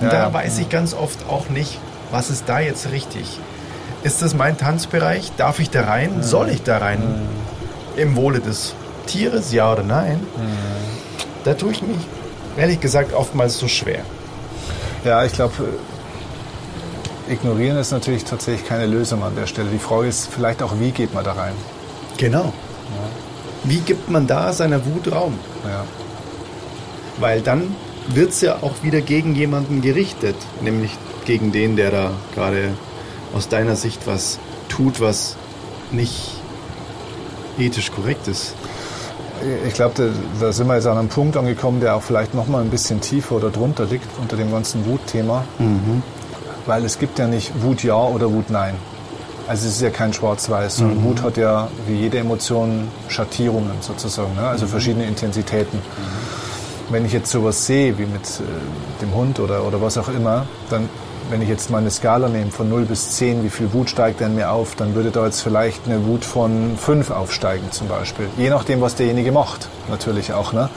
[0.00, 1.80] Und Ja, da weiß ich ganz oft auch nicht,
[2.12, 3.40] was ist da jetzt richtig.
[4.04, 5.32] Ist das mein Tanzbereich?
[5.36, 6.22] Darf ich da rein?
[6.22, 7.02] Soll ich da rein?
[7.96, 10.20] Im Wohle des Tieres, ja oder nein?
[11.42, 11.98] Da tue ich mich,
[12.56, 14.02] ehrlich gesagt, oftmals so schwer.
[15.06, 15.52] Ja, ich glaube,
[17.28, 19.68] ignorieren ist natürlich tatsächlich keine Lösung an der Stelle.
[19.70, 21.52] Die Frage ist vielleicht auch, wie geht man da rein?
[22.16, 22.52] Genau.
[23.62, 25.38] Wie gibt man da seiner Wut Raum?
[25.62, 25.84] Ja.
[27.20, 27.76] Weil dann
[28.08, 30.90] wird es ja auch wieder gegen jemanden gerichtet, nämlich
[31.24, 32.70] gegen den, der da gerade
[33.32, 35.36] aus deiner Sicht was tut, was
[35.92, 36.32] nicht
[37.60, 38.54] ethisch korrekt ist.
[39.66, 42.46] Ich glaube, da, da sind wir jetzt an einem Punkt angekommen, der auch vielleicht noch
[42.46, 45.44] mal ein bisschen tiefer oder drunter liegt unter dem ganzen Wutthema.
[46.66, 48.74] Weil es gibt ja nicht Wut ja oder Wut nein.
[49.48, 54.34] Also es ist ja kein Schwarz-Weiß, sondern Wut hat ja wie jede Emotion Schattierungen sozusagen,
[54.34, 54.48] ne?
[54.48, 55.78] also verschiedene Intensitäten.
[56.90, 60.46] Wenn ich jetzt sowas sehe, wie mit äh, dem Hund oder, oder was auch immer,
[60.70, 60.88] dann,
[61.30, 64.34] wenn ich jetzt meine Skala nehme von 0 bis 10, wie viel Wut steigt denn
[64.34, 68.28] mir auf, dann würde da jetzt vielleicht eine Wut von 5 aufsteigen zum Beispiel.
[68.36, 70.52] Je nachdem, was derjenige macht, natürlich auch.
[70.52, 70.68] Ne?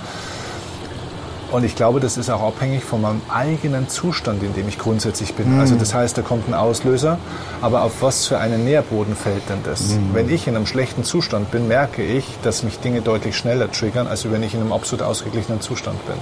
[1.52, 5.34] Und ich glaube, das ist auch abhängig von meinem eigenen Zustand, in dem ich grundsätzlich
[5.34, 5.60] bin.
[5.60, 7.18] Also das heißt, da kommt ein Auslöser,
[7.62, 9.98] aber auf was für einen Nährboden fällt denn das?
[10.14, 14.06] Wenn ich in einem schlechten Zustand bin, merke ich, dass mich Dinge deutlich schneller triggern,
[14.06, 16.16] als wenn ich in einem absolut ausgeglichenen Zustand bin.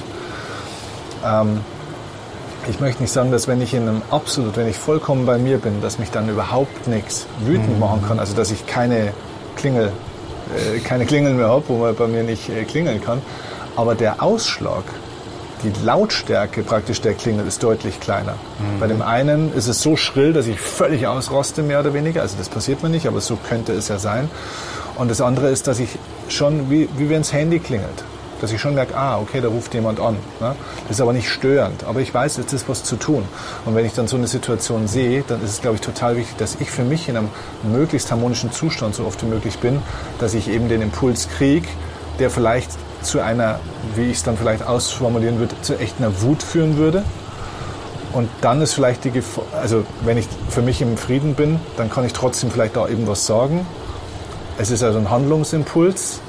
[1.25, 1.59] Ähm,
[2.69, 5.57] ich möchte nicht sagen, dass wenn ich in einem absolut, wenn ich vollkommen bei mir
[5.57, 9.13] bin, dass mich dann überhaupt nichts wütend machen kann, also dass ich keine
[9.55, 9.91] Klingel,
[10.55, 13.21] äh, keine Klingeln mehr habe, wo man bei mir nicht äh, klingeln kann.
[13.75, 14.83] Aber der Ausschlag,
[15.63, 18.35] die Lautstärke praktisch der Klingel ist deutlich kleiner.
[18.79, 22.21] Bei dem einen ist es so schrill, dass ich völlig ausroste, mehr oder weniger.
[22.21, 24.29] Also das passiert mir nicht, aber so könnte es ja sein.
[24.97, 28.03] Und das andere ist, dass ich schon, wie, wie wenn das Handy klingelt,
[28.41, 30.15] dass ich schon merke, ah, okay, da ruft jemand an.
[30.39, 30.55] Ne?
[30.87, 31.83] Das ist aber nicht störend.
[31.85, 33.23] Aber ich weiß, jetzt ist was zu tun.
[33.65, 36.37] Und wenn ich dann so eine Situation sehe, dann ist es, glaube ich, total wichtig,
[36.37, 37.29] dass ich für mich in einem
[37.63, 39.81] möglichst harmonischen Zustand so oft wie möglich bin,
[40.19, 41.67] dass ich eben den Impuls kriege,
[42.19, 42.71] der vielleicht
[43.01, 43.59] zu einer,
[43.95, 47.03] wie ich es dann vielleicht ausformulieren würde, zu echt einer Wut führen würde.
[48.13, 51.89] Und dann ist vielleicht die Gefahr, also wenn ich für mich im Frieden bin, dann
[51.89, 53.65] kann ich trotzdem vielleicht da eben was sagen.
[54.57, 56.21] Es ist also ein Handlungsimpuls.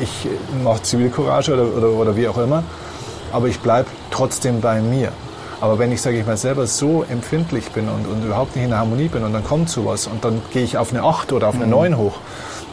[0.00, 0.28] Ich
[0.62, 2.62] mache Zivilcourage oder, oder, oder wie auch immer,
[3.32, 5.12] aber ich bleibe trotzdem bei mir.
[5.60, 8.70] Aber wenn ich, sage ich mal, selber so empfindlich bin und, und überhaupt nicht in
[8.70, 11.48] der Harmonie bin und dann kommt sowas und dann gehe ich auf eine 8 oder
[11.48, 12.18] auf eine 9 hoch,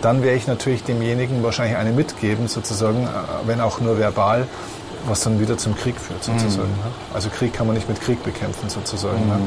[0.02, 3.08] dann werde ich natürlich demjenigen wahrscheinlich eine mitgeben, sozusagen, äh,
[3.46, 4.48] wenn auch nur verbal,
[5.08, 6.70] was dann wieder zum Krieg führt, sozusagen.
[6.70, 6.92] Ne?
[7.14, 9.28] Also Krieg kann man nicht mit Krieg bekämpfen, sozusagen.
[9.28, 9.38] Ne?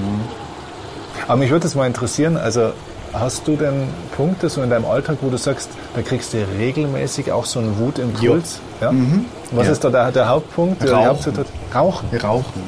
[1.26, 2.72] Aber mich würde es mal interessieren, also
[3.12, 7.30] hast du denn Punkte so in deinem Alltag, wo du sagst, da kriegst du regelmäßig
[7.32, 8.60] auch so einen Wutimpuls?
[8.80, 8.92] Ja?
[8.92, 9.26] Mhm.
[9.52, 9.72] Was Ja.
[9.72, 10.82] ist da der, der Hauptpunkt?
[10.90, 11.06] Rauchen.
[11.06, 11.54] Hauptsituation?
[11.74, 12.08] Rauchen.
[12.22, 12.62] Rauchen.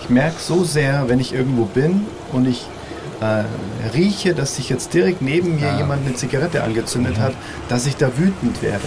[0.00, 2.66] Ich merke so sehr, wenn ich irgendwo bin und ich
[3.20, 3.44] äh,
[3.96, 7.32] rieche, dass sich jetzt direkt neben mir jemand eine Zigarette angezündet hat,
[7.68, 8.84] dass ich da wütend werde.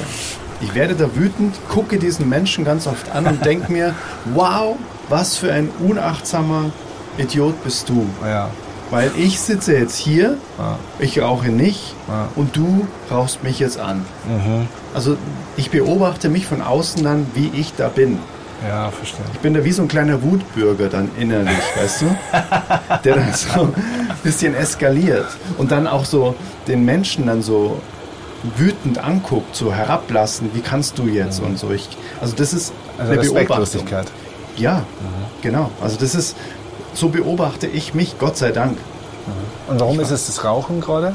[0.61, 3.93] Ich werde da wütend, gucke diesen Menschen ganz oft an und denke mir,
[4.33, 4.75] wow,
[5.09, 6.71] was für ein unachtsamer
[7.17, 8.05] Idiot bist du.
[8.25, 8.49] Ja.
[8.95, 10.79] Weil ich sitze jetzt hier, Ja.
[10.99, 12.29] ich rauche nicht Ja.
[12.37, 14.05] und du rauchst mich jetzt an.
[14.93, 15.17] Also
[15.57, 18.19] ich beobachte mich von außen dann, wie ich da bin.
[18.65, 19.25] Ja, verstehe.
[19.33, 22.05] Ich bin da wie so ein kleiner Wutbürger dann innerlich, weißt du?
[23.03, 23.73] Der dann so ein
[24.23, 25.27] bisschen eskaliert
[25.57, 26.35] und dann auch so
[26.67, 27.81] den Menschen dann so
[28.55, 31.69] wütend anguckt, so herablassen, wie kannst du jetzt und so.
[31.71, 31.89] Ich,
[32.21, 33.85] also das ist Also eine Beobachtung.
[34.55, 34.83] Ja,
[35.41, 35.69] genau.
[35.81, 36.37] Also das ist,
[36.95, 38.77] so beobachte ich mich, Gott sei Dank.
[39.67, 41.13] Und warum ist es das Rauchen gerade?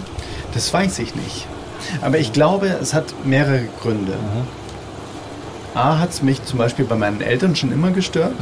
[0.55, 1.47] Das weiß ich nicht.
[2.03, 4.13] Aber ich glaube, es hat mehrere Gründe.
[5.75, 8.33] A hat es mich zum Beispiel bei meinen Eltern schon immer gestört.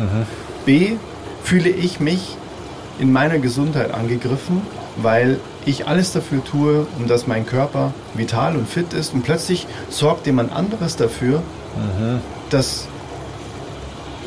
[0.65, 0.97] B
[1.45, 2.37] fühle ich mich
[2.99, 4.63] in meiner Gesundheit angegriffen,
[4.97, 9.13] weil ich alles dafür tue, um dass mein Körper vital und fit ist.
[9.15, 11.43] Und plötzlich sorgt jemand anderes dafür,
[12.51, 12.89] dass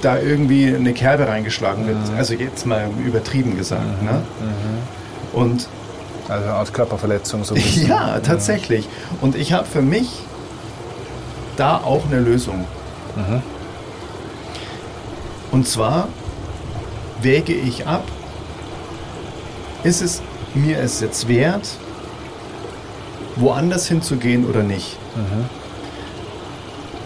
[0.02, 1.98] da irgendwie eine Kerbe reingeschlagen wird.
[2.18, 4.02] Also jetzt mal übertrieben gesagt.
[4.04, 4.22] Ne?
[5.34, 5.68] Und
[6.28, 7.88] Also eine Art Körperverletzung so ein bisschen.
[7.88, 8.88] ja, tatsächlich.
[9.22, 10.10] Und ich habe für mich
[11.58, 12.66] da auch eine Lösung.
[15.52, 16.08] Und zwar
[17.22, 18.04] wäge ich ab,
[19.84, 20.22] ist es
[20.54, 21.68] mir es jetzt wert,
[23.36, 24.98] woanders hinzugehen oder nicht.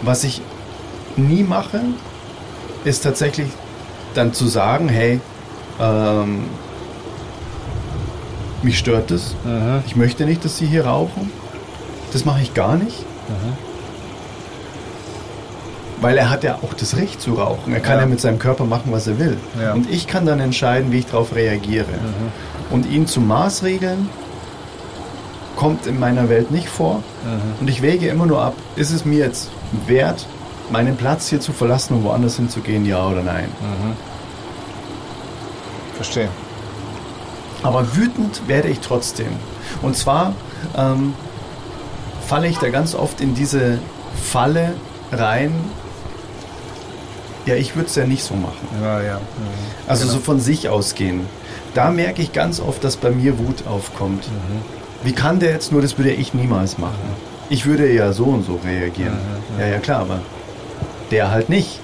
[0.02, 0.42] Was ich
[1.16, 1.80] nie mache,
[2.86, 3.48] ist tatsächlich
[4.14, 5.20] dann zu sagen, hey,
[5.80, 6.44] ähm,
[8.62, 9.34] mich stört es,
[9.86, 11.30] ich möchte nicht, dass Sie hier rauchen.
[12.12, 13.04] Das mache ich gar nicht.
[16.00, 17.72] Weil er hat ja auch das Recht zu rauchen.
[17.72, 18.06] Er kann ja, Ja.
[18.06, 19.36] mit seinem Körper machen, was er will.
[19.60, 19.72] Ja.
[19.72, 21.86] Und ich kann dann entscheiden, wie ich darauf reagiere.
[22.70, 24.08] Und ihn zu maßregeln,
[25.56, 27.02] kommt in meiner Welt nicht vor.
[27.60, 29.50] Und ich wäge immer nur ab, ist es mir jetzt
[29.86, 30.26] wert,
[30.70, 33.48] meinen Platz hier zu verlassen und woanders hinzugehen, ja oder nein.
[35.94, 36.28] Verstehe.
[37.62, 39.32] Aber wütend werde ich trotzdem.
[39.82, 40.34] Und zwar
[40.76, 41.14] ähm,
[42.26, 43.78] falle ich da ganz oft in diese
[44.22, 44.74] Falle
[45.12, 45.52] rein.
[47.46, 48.68] Ja, ich würde es ja nicht so machen.
[48.82, 49.16] Ja, ja.
[49.16, 49.20] Mhm.
[49.86, 51.20] Also so von sich ausgehen.
[51.74, 54.24] Da merke ich ganz oft, dass bei mir Wut aufkommt.
[55.02, 56.94] Wie kann der jetzt nur, das würde ich niemals machen.
[57.48, 59.18] Ich würde ja so und so reagieren.
[59.58, 60.20] Ja, ja, klar, aber
[61.10, 61.80] der halt nicht.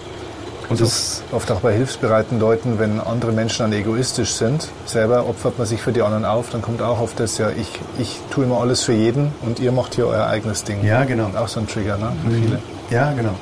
[0.68, 5.58] Und das, Oft auch bei hilfsbereiten Leuten, wenn andere Menschen dann egoistisch sind, selber opfert
[5.58, 8.44] man sich für die anderen auf, dann kommt auch oft das ja, ich, ich tue
[8.44, 10.82] immer alles für jeden und ihr macht hier euer eigenes Ding.
[10.84, 11.30] Ja, genau.
[11.36, 12.12] Auch so ein Trigger, ne?
[12.24, 12.58] Für viele.
[12.90, 13.34] ja, genau.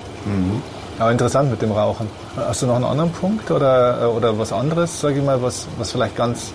[0.99, 2.09] Aber interessant mit dem Rauchen.
[2.37, 5.93] Hast du noch einen anderen Punkt oder, oder was anderes, sage ich mal, was, was
[5.93, 6.53] vielleicht ganz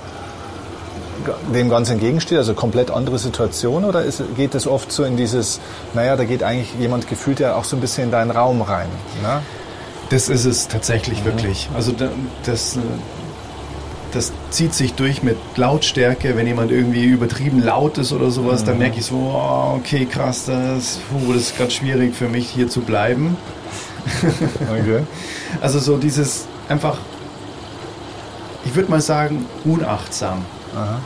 [1.53, 5.59] dem ganz entgegensteht, also komplett andere Situation oder ist, geht es oft so in dieses,
[5.93, 8.87] naja, da geht eigentlich jemand gefühlt ja auch so ein bisschen in deinen Raum rein.
[9.21, 9.41] Ne?
[10.09, 11.25] Das ist es tatsächlich Mhm.
[11.25, 11.69] wirklich.
[11.75, 12.09] Also da-
[12.45, 12.77] das,
[14.11, 16.37] das zieht sich durch mit Lautstärke.
[16.37, 18.65] Wenn jemand irgendwie übertrieben laut ist oder sowas, Mhm.
[18.67, 22.49] dann merke ich so, oh, okay, krass, das, puh, das ist gerade schwierig für mich
[22.49, 23.37] hier zu bleiben.
[24.69, 25.01] Okay.
[25.61, 26.97] Also so dieses einfach,
[28.65, 30.45] ich würde mal sagen, unachtsam.
[30.75, 30.99] Aha.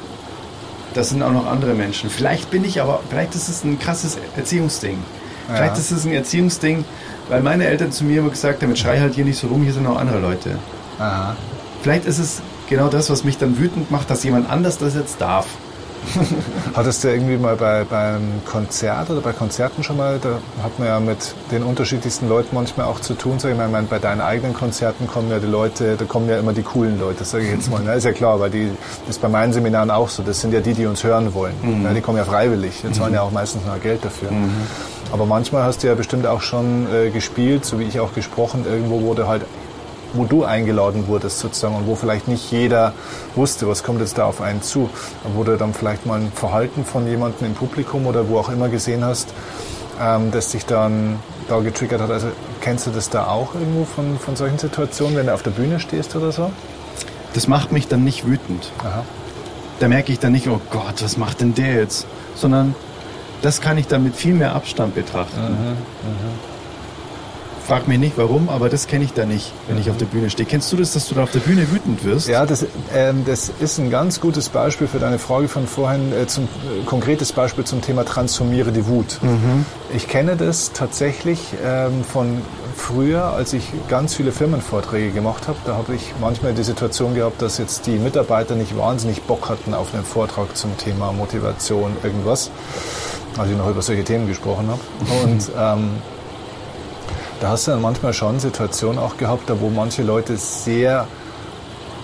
[0.93, 2.10] Das sind auch noch andere Menschen.
[2.10, 4.97] Vielleicht bin ich aber, vielleicht ist es ein krasses Erziehungsding.
[5.47, 5.80] Vielleicht Ja.
[5.80, 6.84] ist es ein Erziehungsding,
[7.28, 9.73] weil meine Eltern zu mir immer gesagt haben, schrei halt hier nicht so rum, hier
[9.73, 10.58] sind noch andere Leute.
[10.99, 11.36] Aha.
[11.82, 15.21] Vielleicht ist es genau das, was mich dann wütend macht, dass jemand anders das jetzt
[15.21, 15.47] darf.
[16.73, 20.88] Hattest du irgendwie mal bei, beim Konzert oder bei Konzerten schon mal, da hat man
[20.88, 23.39] ja mit den unterschiedlichsten Leuten manchmal auch zu tun.
[23.39, 26.53] Sag ich meine, bei deinen eigenen Konzerten kommen ja die Leute, da kommen ja immer
[26.53, 27.81] die coolen Leute, sage ich jetzt mal.
[27.81, 27.93] Ne?
[27.93, 28.69] Ist ja klar, weil die
[29.01, 30.23] das ist bei meinen Seminaren auch so.
[30.23, 31.53] Das sind ja die, die uns hören wollen.
[31.83, 31.93] Ne?
[31.93, 32.81] Die kommen ja freiwillig.
[32.83, 34.29] Die zahlen ja auch meistens noch Geld dafür.
[35.12, 38.65] Aber manchmal hast du ja bestimmt auch schon äh, gespielt, so wie ich auch gesprochen,
[38.69, 39.43] irgendwo wurde halt
[40.13, 42.93] wo du eingeladen wurdest sozusagen und wo vielleicht nicht jeder
[43.36, 44.89] wusste, was kommt jetzt da auf einen zu.
[45.36, 48.69] Wo du dann vielleicht mal ein Verhalten von jemandem im Publikum oder wo auch immer
[48.69, 49.34] gesehen hast,
[50.02, 52.12] ähm, das dich dann da getriggert hat.
[52.12, 52.28] Also
[52.62, 55.80] kennst du das da auch irgendwo von, von solchen Situationen, wenn du auf der Bühne
[55.80, 56.52] stehst oder so?
[57.34, 58.72] Das macht mich dann nicht wütend.
[58.80, 59.04] Aha.
[59.80, 62.06] Da merke ich dann nicht, oh Gott, was macht denn der jetzt?
[62.36, 62.76] Sondern
[63.41, 65.39] das kann ich dann mit viel mehr Abstand betrachten.
[67.69, 70.32] Frag mich nicht warum, aber das kenne ich da nicht, wenn ich auf der Bühne
[70.32, 70.49] stehe.
[70.49, 72.27] Kennst du das, dass du da auf der Bühne wütend wirst?
[72.27, 76.25] Ja, das, ähm, das ist ein ganz gutes Beispiel für deine Frage von vorhin, äh,
[76.25, 79.19] zum, äh, konkretes Beispiel zum Thema Transformiere die Wut.
[79.21, 79.67] Mhm.
[79.93, 82.41] Ich kenne das tatsächlich ähm, von
[82.75, 85.60] früher, als ich ganz viele Firmenvorträge gemacht habe.
[85.67, 89.75] Da habe ich manchmal die Situation gehabt, dass jetzt die Mitarbeiter nicht wahnsinnig Bock hatten
[89.75, 92.49] auf einen Vortrag zum Thema Motivation, irgendwas,
[93.38, 94.82] als ich noch über solche Themen gesprochen habe.
[95.23, 95.91] Und ähm,
[97.39, 101.08] da hast du dann manchmal schon Situationen auch gehabt, da wo manche Leute sehr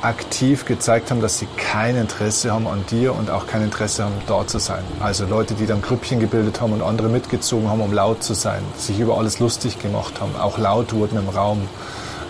[0.01, 4.13] aktiv gezeigt haben, dass sie kein Interesse haben an dir und auch kein Interesse haben,
[4.27, 4.83] da zu sein.
[4.99, 8.61] Also Leute, die dann Grüppchen gebildet haben und andere mitgezogen haben, um laut zu sein,
[8.77, 11.67] sich über alles lustig gemacht haben, auch laut wurden im Raum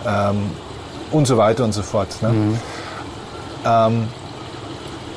[0.08, 0.52] ähm,
[1.12, 2.22] und so weiter und so fort.
[2.22, 2.30] Ne?
[2.30, 2.60] Mhm.
[3.65, 4.08] Ähm,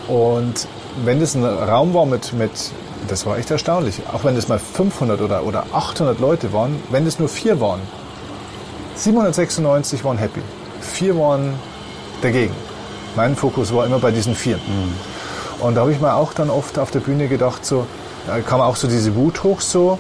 [0.09, 0.67] und
[1.05, 2.73] wenn das ein Raum war mit, mit,
[3.07, 7.05] das war echt erstaunlich, auch wenn das mal 500 oder, oder 800 Leute waren, wenn
[7.05, 7.81] das nur vier waren,
[8.97, 10.43] 796 waren happy,
[10.81, 11.55] vier waren
[12.21, 12.55] dagegen.
[13.15, 14.57] Mein Fokus war immer bei diesen vier.
[14.57, 14.95] Mhm.
[15.61, 17.87] Und da habe ich mir auch dann oft auf der Bühne gedacht, so,
[18.27, 19.99] da kam auch so diese Wut hoch, so.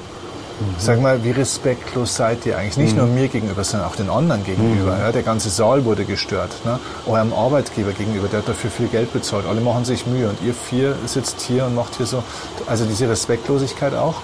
[0.79, 2.77] Sag mal, wie respektlos seid ihr eigentlich?
[2.77, 2.99] Nicht mhm.
[2.99, 4.94] nur mir gegenüber, sondern auch den anderen gegenüber.
[4.94, 5.01] Mhm.
[5.01, 6.51] Ja, der ganze Saal wurde gestört.
[6.64, 6.79] Ne?
[7.07, 9.47] Eurem Arbeitgeber gegenüber, der hat dafür viel Geld bezahlt.
[9.47, 12.23] Alle machen sich Mühe und ihr vier sitzt hier und macht hier so,
[12.66, 14.16] also diese Respektlosigkeit auch.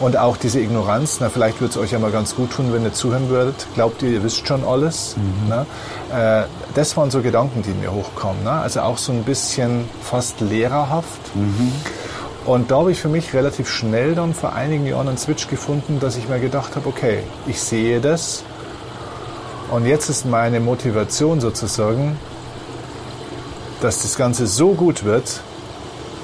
[0.00, 2.82] Und auch diese Ignoranz, na, vielleicht würde es euch ja mal ganz gut tun, wenn
[2.82, 3.66] ihr zuhören würdet.
[3.74, 5.16] Glaubt ihr, ihr wisst schon alles?
[5.16, 5.48] Mhm.
[5.48, 5.66] Ne?
[6.12, 8.42] Äh, das waren so Gedanken, die mir hochkommen.
[8.42, 8.50] Ne?
[8.50, 11.34] Also auch so ein bisschen fast lehrerhaft.
[11.34, 11.72] Mhm.
[12.46, 15.98] Und da habe ich für mich relativ schnell dann vor einigen Jahren einen Switch gefunden,
[15.98, 18.44] dass ich mir gedacht habe, okay, ich sehe das.
[19.70, 22.18] Und jetzt ist meine Motivation sozusagen,
[23.80, 25.40] dass das Ganze so gut wird,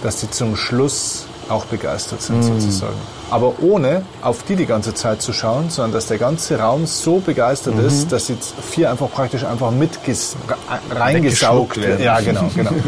[0.03, 2.61] dass die zum Schluss auch begeistert sind mhm.
[2.61, 2.95] sozusagen.
[3.31, 7.19] Aber ohne auf die die ganze Zeit zu schauen, sondern dass der ganze Raum so
[7.19, 7.87] begeistert mhm.
[7.87, 8.37] ist, dass die
[8.71, 9.99] vier einfach praktisch einfach mit
[10.91, 12.03] reingesaugt werden.
[12.03, 12.73] Ja, genau, genau.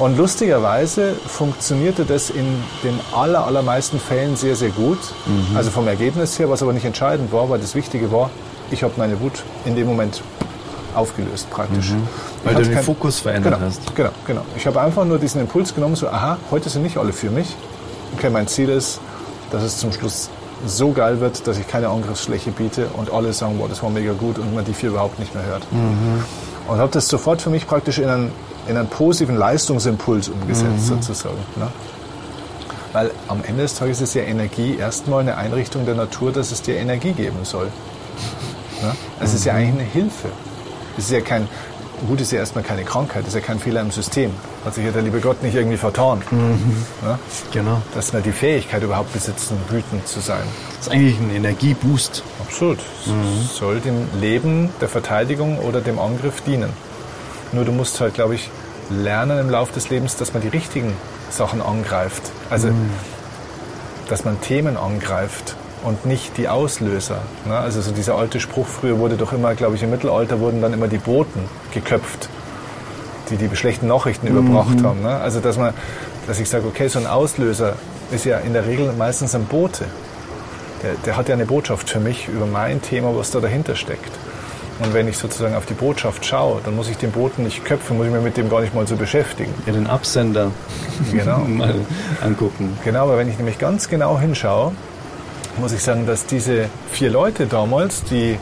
[0.00, 2.46] Und lustigerweise funktionierte das in
[2.82, 4.98] den aller, allermeisten Fällen sehr, sehr gut.
[5.26, 5.56] Mhm.
[5.56, 8.30] Also vom Ergebnis her, was aber nicht entscheidend war, weil das Wichtige war,
[8.70, 10.22] ich habe meine Wut in dem Moment
[10.94, 11.90] aufgelöst praktisch.
[11.90, 12.08] Mhm.
[12.42, 13.94] Weil du den kein, Fokus verändert genau, hast.
[13.94, 14.42] Genau, genau.
[14.56, 17.54] Ich habe einfach nur diesen Impuls genommen, so, aha, heute sind nicht alle für mich
[18.16, 19.00] okay, mein Ziel ist,
[19.50, 20.30] dass es zum Schluss
[20.66, 24.12] so geil wird, dass ich keine Angriffsfläche biete und alle sagen, boah, das war mega
[24.12, 25.70] gut und man die vier überhaupt nicht mehr hört.
[25.72, 26.22] Mhm.
[26.68, 28.32] Und habe das sofort für mich praktisch in einen,
[28.70, 31.02] in einen positiven Leistungsimpuls umgesetzt, mhm.
[31.02, 31.38] sozusagen.
[31.56, 31.68] Ne?
[32.92, 36.62] Weil am Ende des Tages ist ja Energie erstmal eine Einrichtung der Natur, dass es
[36.62, 37.66] dir Energie geben soll.
[38.82, 38.94] Ne?
[39.20, 39.36] Es mhm.
[39.36, 40.28] ist ja eigentlich eine Hilfe.
[40.98, 41.48] Es ist ja kein,
[42.02, 44.32] Wut ist ja erstmal keine Krankheit, ist ja kein Fehler im System.
[44.64, 46.22] Hat sich ja der liebe Gott nicht irgendwie vertan.
[46.30, 46.84] Mhm.
[47.02, 47.18] Ja?
[47.52, 47.82] Genau.
[47.94, 50.42] Dass wir die Fähigkeit überhaupt besitzen, wütend zu sein.
[50.78, 52.22] Das ist eigentlich ein Energieboost.
[52.40, 52.78] Absolut.
[53.06, 53.48] Mhm.
[53.52, 56.70] Soll dem Leben, der Verteidigung oder dem Angriff dienen.
[57.52, 58.50] Nur du musst halt, glaube ich,
[58.90, 60.94] lernen im Laufe des Lebens, dass man die richtigen
[61.30, 62.22] Sachen angreift.
[62.50, 62.90] Also, mhm.
[64.08, 67.22] dass man Themen angreift und nicht die Auslöser.
[67.46, 67.56] Ne?
[67.56, 70.72] Also so dieser alte Spruch, früher wurde doch immer, glaube ich, im Mittelalter wurden dann
[70.72, 72.28] immer die Boten geköpft,
[73.30, 74.38] die die schlechten Nachrichten mhm.
[74.38, 75.02] überbracht haben.
[75.02, 75.16] Ne?
[75.16, 75.72] Also dass man,
[76.26, 77.74] dass ich sage, okay, so ein Auslöser
[78.10, 79.86] ist ja in der Regel meistens ein Bote.
[80.82, 84.10] Der, der hat ja eine Botschaft für mich über mein Thema, was da dahinter steckt.
[84.82, 87.98] Und wenn ich sozusagen auf die Botschaft schaue, dann muss ich den Boten nicht köpfen,
[87.98, 89.52] muss ich mir mit dem gar nicht mal so beschäftigen.
[89.66, 90.50] Ja, den Absender
[91.12, 91.38] genau.
[91.46, 91.74] mal
[92.22, 92.78] angucken.
[92.82, 94.72] Genau, aber wenn ich nämlich ganz genau hinschaue,
[95.58, 98.38] muss ich sagen, dass diese vier Leute damals, die äh,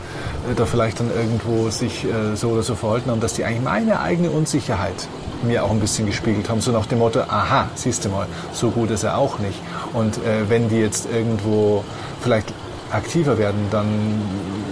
[0.55, 3.99] da vielleicht dann irgendwo sich äh, so oder so verhalten haben, dass die eigentlich meine
[3.99, 5.07] eigene Unsicherheit
[5.43, 8.71] mir auch ein bisschen gespiegelt haben, so nach dem Motto, aha, siehst du mal, so
[8.71, 9.59] gut ist er auch nicht.
[9.93, 11.83] Und äh, wenn die jetzt irgendwo
[12.21, 12.53] vielleicht
[12.91, 14.21] aktiver werden, dann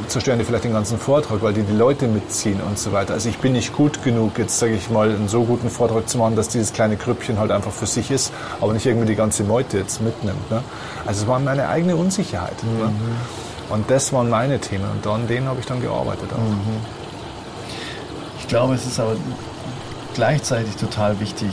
[0.07, 3.13] zerstören die vielleicht den ganzen Vortrag, weil die die Leute mitziehen und so weiter.
[3.13, 6.17] Also ich bin nicht gut genug, jetzt sage ich mal, einen so guten Vortrag zu
[6.17, 9.43] machen, dass dieses kleine Grüppchen halt einfach für sich ist, aber nicht irgendwie die ganze
[9.43, 10.49] Meute jetzt mitnimmt.
[10.49, 10.63] Ne?
[11.05, 12.63] Also es war meine eigene Unsicherheit.
[12.63, 12.69] Ne?
[12.71, 12.79] Mhm.
[12.79, 12.91] Ne?
[13.69, 16.37] Und das waren meine Themen und an denen habe ich dann gearbeitet auch.
[16.37, 16.77] Mhm.
[18.39, 19.15] Ich glaube, es ist aber
[20.13, 21.51] gleichzeitig total wichtig,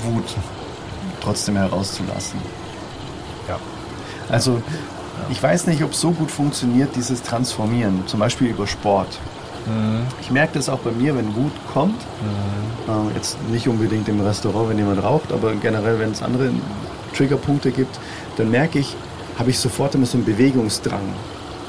[0.00, 0.24] Wut
[1.22, 2.40] trotzdem herauszulassen.
[3.48, 3.58] Ja.
[4.28, 4.60] Also
[5.30, 9.18] ich weiß nicht, ob so gut funktioniert, dieses Transformieren, zum Beispiel über Sport.
[9.66, 10.06] Mhm.
[10.20, 12.00] Ich merke das auch bei mir, wenn Wut kommt.
[12.00, 13.10] Mhm.
[13.10, 16.50] Äh, jetzt nicht unbedingt im Restaurant, wenn jemand raucht, aber generell, wenn es andere
[17.16, 17.98] Triggerpunkte gibt,
[18.36, 18.96] dann merke ich,
[19.38, 21.02] habe ich sofort immer so einen Bewegungsdrang.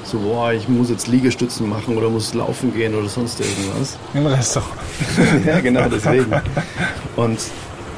[0.03, 3.97] So, boah, ich muss jetzt Liegestützen machen oder muss laufen gehen oder sonst irgendwas.
[4.13, 4.73] Im Restaurant.
[5.45, 6.33] ja, genau, deswegen.
[7.15, 7.39] Und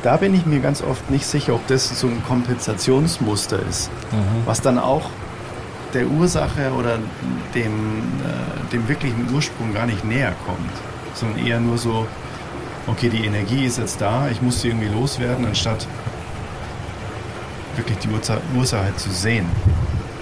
[0.03, 4.45] da bin ich mir ganz oft nicht sicher, ob das so ein Kompensationsmuster ist, mhm.
[4.45, 5.09] was dann auch
[5.95, 6.97] der Ursache oder
[7.55, 7.73] dem,
[8.23, 10.71] äh, dem wirklichen Ursprung gar nicht näher kommt,
[11.15, 12.05] sondern eher nur so,
[12.87, 15.87] okay, die Energie ist jetzt da, ich muss sie irgendwie loswerden, anstatt
[17.75, 19.45] wirklich die Ursa- Ursache zu sehen.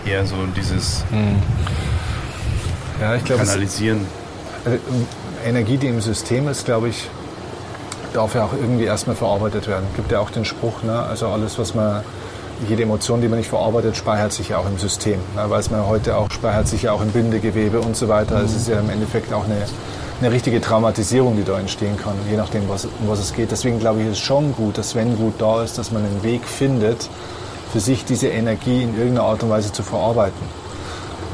[0.05, 1.03] Eher so dieses
[3.01, 4.05] Ja, ich glaube, es- Kanalisieren.
[4.65, 4.77] Also,
[5.45, 7.09] Energie, die im System ist, glaube ich,
[8.13, 9.85] darf ja auch irgendwie erstmal verarbeitet werden.
[9.95, 10.99] Gibt ja auch den Spruch, ne?
[11.03, 12.03] also alles, was man,
[12.67, 15.19] jede Emotion, die man nicht verarbeitet, speichert sich ja auch im System.
[15.35, 15.49] Ne?
[15.49, 18.41] Weiß man heute auch, speichert sich ja auch im Bindegewebe und so weiter.
[18.41, 19.57] Es ist ja im Endeffekt auch eine,
[20.21, 23.51] eine richtige Traumatisierung, die da entstehen kann, je nachdem, was, um was es geht.
[23.51, 26.23] Deswegen glaube ich, ist es schon gut, dass wenn Wut da ist, dass man einen
[26.23, 27.09] Weg findet,
[27.71, 30.41] für sich diese Energie in irgendeiner Art und Weise zu verarbeiten.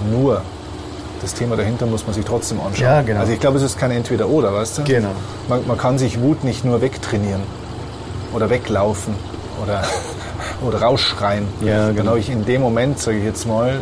[0.09, 0.41] Nur,
[1.21, 2.81] das Thema dahinter muss man sich trotzdem anschauen.
[2.81, 3.19] Ja, genau.
[3.19, 4.83] Also ich glaube, es ist kein Entweder-Oder, weißt du?
[4.85, 5.09] Genau.
[5.49, 7.41] Man, man kann sich Wut nicht nur wegtrainieren
[8.33, 9.15] oder weglaufen
[9.61, 9.83] oder,
[10.65, 11.45] oder rausschreien.
[11.65, 12.09] Ja, Dann genau.
[12.11, 13.79] habe ich in dem Moment, sage ich jetzt mal,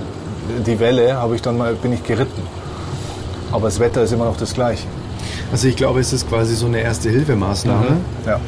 [0.65, 2.41] die Welle, habe ich dann mal, bin ich geritten.
[3.51, 4.87] Aber das Wetter ist immer noch das gleiche.
[5.51, 7.97] Also ich glaube, es ist quasi so eine Erste-Hilfe-Maßnahme.
[8.25, 8.39] Ja.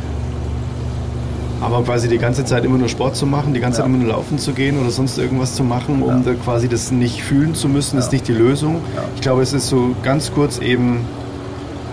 [1.62, 3.84] Aber quasi die ganze Zeit immer nur Sport zu machen, die ganze Ja.
[3.86, 6.22] Zeit immer nur laufen zu gehen oder sonst irgendwas zu machen, um Ja.
[6.24, 8.78] da quasi das nicht fühlen zu müssen, ist nicht die Lösung.
[9.16, 11.06] Ich glaube, es ist so ganz kurz eben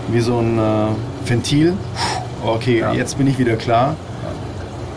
[0.09, 1.73] wie so ein äh, Ventil.
[2.45, 3.95] Okay, jetzt bin ich wieder klar.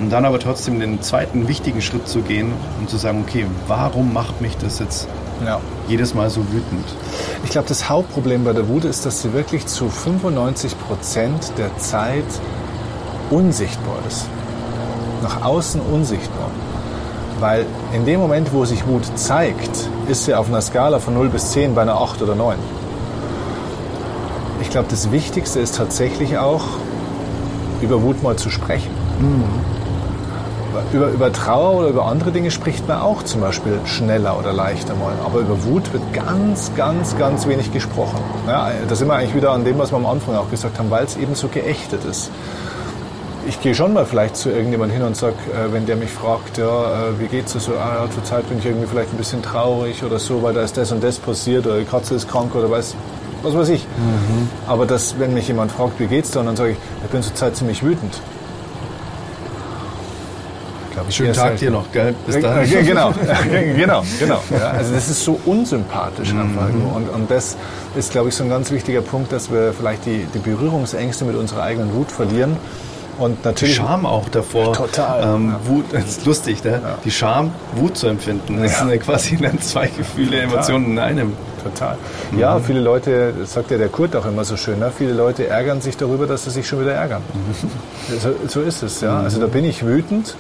[0.01, 4.15] Und dann aber trotzdem den zweiten wichtigen Schritt zu gehen und zu sagen, okay, warum
[4.15, 5.07] macht mich das jetzt
[5.45, 5.61] ja.
[5.89, 6.87] jedes Mal so wütend?
[7.45, 11.77] Ich glaube, das Hauptproblem bei der Wut ist, dass sie wirklich zu 95 Prozent der
[11.77, 12.25] Zeit
[13.29, 14.27] unsichtbar ist.
[15.23, 16.51] Nach außen unsichtbar.
[17.39, 21.29] Weil in dem Moment, wo sich Wut zeigt, ist sie auf einer Skala von 0
[21.29, 22.57] bis 10 bei einer 8 oder 9.
[24.63, 26.65] Ich glaube, das Wichtigste ist tatsächlich auch,
[27.83, 28.91] über Wut mal zu sprechen.
[30.93, 34.95] Über, über Trauer oder über andere Dinge spricht man auch zum Beispiel schneller oder leichter
[34.95, 35.13] mal.
[35.25, 38.19] Aber über Wut wird ganz, ganz, ganz wenig gesprochen.
[38.47, 40.91] Ja, da sind wir eigentlich wieder an dem, was wir am Anfang auch gesagt haben,
[40.91, 42.31] weil es eben so geächtet ist.
[43.49, 46.59] Ich gehe schon mal vielleicht zu irgendjemand hin und sage, äh, wenn der mich fragt,
[46.59, 46.65] ja,
[47.09, 47.73] äh, wie geht's dir so?
[47.73, 50.77] Ah, ja, zurzeit bin ich irgendwie vielleicht ein bisschen traurig oder so, weil da ist
[50.77, 52.95] das und das passiert oder die Katze ist krank oder weiß,
[53.43, 53.87] was weiß ich.
[54.69, 57.23] Aber das, wenn mich jemand fragt, wie geht's dir, und dann sage ich, ich bin
[57.23, 58.21] zurzeit ziemlich wütend.
[61.01, 62.15] Glaub ich Schönen Tag dir noch, gell?
[62.27, 62.71] Bis Ja, dann.
[62.71, 63.13] ja, genau,
[63.77, 64.41] genau, genau.
[64.51, 66.41] Ja, also das ist so unsympathisch Mhm.
[66.41, 66.69] einfach.
[66.95, 67.57] Und, und das
[67.97, 71.37] ist, glaube ich, so ein ganz wichtiger Punkt, dass wir vielleicht die, die Berührungsängste mit
[71.37, 72.57] unserer eigenen Wut verlieren.
[73.19, 74.73] Und Die natürlich Scham auch davor.
[74.73, 75.69] Total, Ähm, ja.
[75.69, 76.81] Wut, das ist lustig, ne?
[77.05, 78.63] Die Scham, Wut zu empfinden.
[78.63, 78.79] Das Ja.
[78.79, 81.33] sind ja quasi dann zwei Gefühle, Emotionen in einem.
[81.63, 81.99] Total.
[82.39, 84.91] Ja, viele Leute, das sagt ja der Kurt auch immer so schön, ne?
[84.97, 87.21] viele Leute ärgern sich darüber, dass sie sich schon wieder ärgern.
[88.23, 89.19] So, so ist es, ja.
[89.21, 90.35] Also da bin ich wütend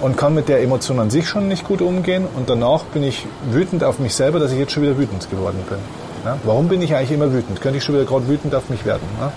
[0.00, 3.26] und kann mit der Emotion an sich schon nicht gut umgehen und danach bin ich
[3.50, 5.78] wütend auf mich selber, dass ich jetzt schon wieder wütend geworden bin.
[6.24, 6.38] Ja?
[6.44, 7.60] Warum bin ich eigentlich immer wütend?
[7.60, 9.06] Könnte ich schon wieder gerade wütend auf mich werden?
[9.20, 9.32] Ne?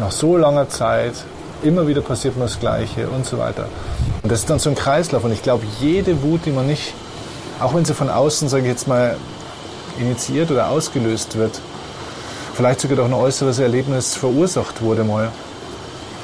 [0.00, 1.14] Nach so langer Zeit,
[1.62, 3.68] immer wieder passiert mir das Gleiche und so weiter.
[4.22, 6.94] Und das ist dann so ein Kreislauf und ich glaube, jede Wut, die man nicht,
[7.60, 9.16] auch wenn sie von außen, sage ich jetzt mal,
[9.98, 11.60] initiiert oder ausgelöst wird,
[12.54, 15.30] vielleicht sogar durch ein äußeres Erlebnis verursacht wurde mal.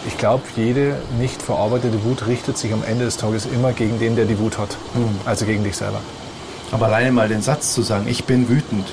[0.06, 4.16] Ich glaube, jede nicht verarbeitete Wut richtet sich am Ende des Tages immer gegen den,
[4.16, 4.76] der die Wut hat.
[5.24, 6.00] Also gegen dich selber.
[6.72, 8.86] Aber alleine mal den Satz zu sagen, ich bin wütend,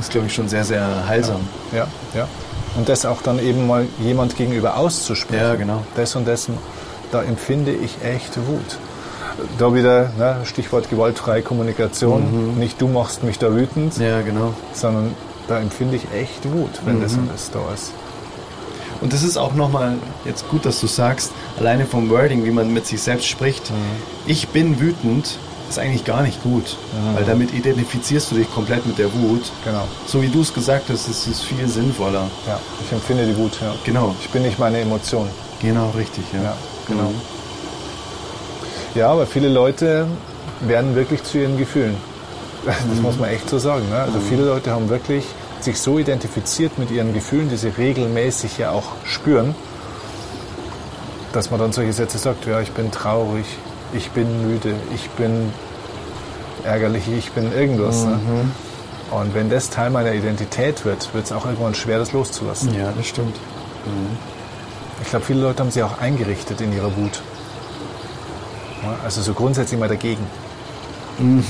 [0.00, 1.40] ist, glaube ich, schon sehr, sehr heilsam.
[1.72, 2.28] Ja, ja.
[2.76, 5.42] Und das auch dann eben mal jemand gegenüber auszusprechen.
[5.44, 5.82] Ja, genau.
[5.96, 6.56] Das und dessen,
[7.12, 8.78] da empfinde ich echt Wut.
[9.58, 12.56] Da wieder ne, Stichwort gewaltfreie Kommunikation.
[12.58, 14.54] Nicht du machst mich da wütend, Ja, genau.
[14.72, 15.14] sondern
[15.48, 17.92] da empfinde ich echt Wut, wenn das und das da ist.
[19.04, 21.30] Und das ist auch nochmal jetzt gut, dass du sagst,
[21.60, 23.70] alleine vom Wording, wie man mit sich selbst spricht,
[24.24, 25.36] ich bin wütend,
[25.68, 26.78] ist eigentlich gar nicht gut.
[27.14, 29.52] Weil damit identifizierst du dich komplett mit der Wut.
[29.62, 29.86] Genau.
[30.06, 32.30] So wie du es gesagt hast, ist es viel sinnvoller.
[32.48, 33.74] Ja, ich empfinde die Wut, ja.
[33.84, 34.16] Genau.
[34.22, 35.28] Ich bin nicht meine Emotion.
[35.60, 36.42] Genau, richtig, ja.
[36.42, 36.56] Ja,
[36.88, 37.10] genau.
[37.10, 37.20] Mhm.
[38.94, 40.06] Ja, aber viele Leute
[40.60, 41.96] werden wirklich zu ihren Gefühlen.
[42.64, 43.86] Das muss man echt so sagen.
[43.90, 43.98] Ne?
[43.98, 45.26] Also viele Leute haben wirklich
[45.64, 49.54] sich so identifiziert mit ihren Gefühlen, die sie regelmäßig ja auch spüren,
[51.32, 53.46] dass man dann solche Sätze sagt, ja, ich bin traurig,
[53.92, 55.52] ich bin müde, ich bin
[56.64, 58.04] ärgerlich, ich bin irgendwas.
[58.04, 58.18] Ne?
[59.10, 62.74] Und wenn das Teil meiner Identität wird, wird es auch irgendwann schwer, das loszulassen.
[62.74, 63.36] Ja, das stimmt.
[65.02, 67.22] Ich glaube, viele Leute haben sich auch eingerichtet in ihrer Wut.
[69.04, 70.24] Also so grundsätzlich mal dagegen.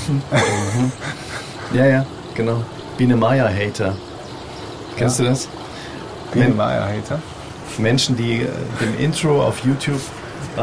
[1.73, 2.05] Ja, ja,
[2.35, 2.61] genau.
[2.97, 3.93] Biene Maya-Hater.
[4.97, 5.25] Kennst Ja.
[5.25, 5.47] du das?
[6.33, 7.19] Biene Maya Hater.
[7.77, 8.47] Menschen, die äh,
[8.81, 9.99] dem Intro auf YouTube
[10.57, 10.61] äh,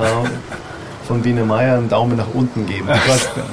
[1.06, 2.88] von Biene Meier einen Daumen nach unten geben.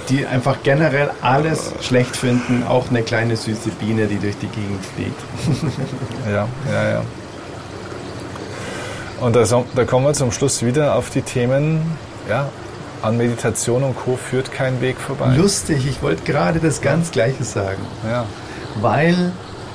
[0.10, 4.48] Die, die einfach generell alles schlecht finden, auch eine kleine süße Biene, die durch die
[4.48, 5.72] Gegend fliegt.
[6.30, 7.02] Ja, ja, ja.
[9.20, 9.44] Und da,
[9.76, 11.82] da kommen wir zum Schluss wieder auf die Themen,
[12.30, 12.48] ja,
[13.02, 14.16] an Meditation und Co.
[14.18, 15.34] führt kein Weg vorbei.
[15.36, 17.82] Lustig, ich wollte gerade das ganz Gleiche sagen.
[18.10, 18.26] Ja,
[18.82, 19.32] weil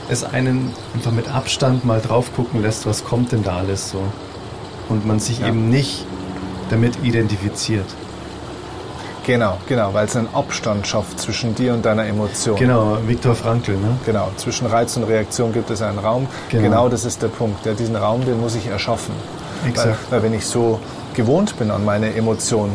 [0.09, 4.01] es einen einfach mit Abstand mal drauf gucken lässt, was kommt denn da alles so.
[4.89, 5.49] Und man sich Ja.
[5.49, 6.05] eben nicht
[6.71, 7.87] damit identifiziert.
[9.27, 12.57] genau, genau, weil es einen Abstand schafft zwischen dir und deiner Emotion.
[12.57, 13.97] Genau, Viktor Frankl, ne?
[14.05, 16.27] Genau, zwischen Reiz und Reaktion gibt es einen Raum.
[16.51, 16.63] Genau.
[16.63, 17.65] Genau, das ist der Punkt.
[17.65, 19.15] Ja, diesen Raum, den muss ich erschaffen.
[19.67, 19.97] Exakt.
[20.11, 20.79] Weil, weil wenn ich so
[21.15, 22.73] gewohnt bin an meine Emotionen,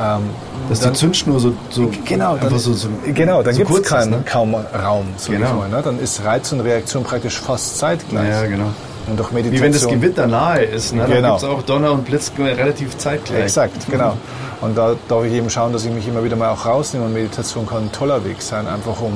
[0.00, 0.22] ähm,
[0.68, 3.82] Dass dann, die Zündschnur so, so genau, dann, so, so genau, dann so gibt es
[3.82, 4.22] keinen ne?
[4.24, 5.54] kaum Raum, sag Genau.
[5.54, 5.68] mal.
[5.68, 5.80] Ne?
[5.82, 8.28] Dann ist Reiz und Reaktion praktisch fast zeitgleich.
[8.28, 8.70] Ja, genau.
[9.06, 9.62] Und durch Wie Meditation.
[9.64, 11.04] wenn das Gewitter nahe ist, ne?
[11.06, 11.20] Genau.
[11.20, 13.42] Da gibt es auch Donner und Blitz relativ zeitgleich.
[13.44, 14.16] Exakt, genau.
[14.62, 17.04] Und da darf ich eben schauen, dass ich mich immer wieder mal auch rausnehme.
[17.04, 19.12] Und Meditation kann ein toller Weg sein, einfach um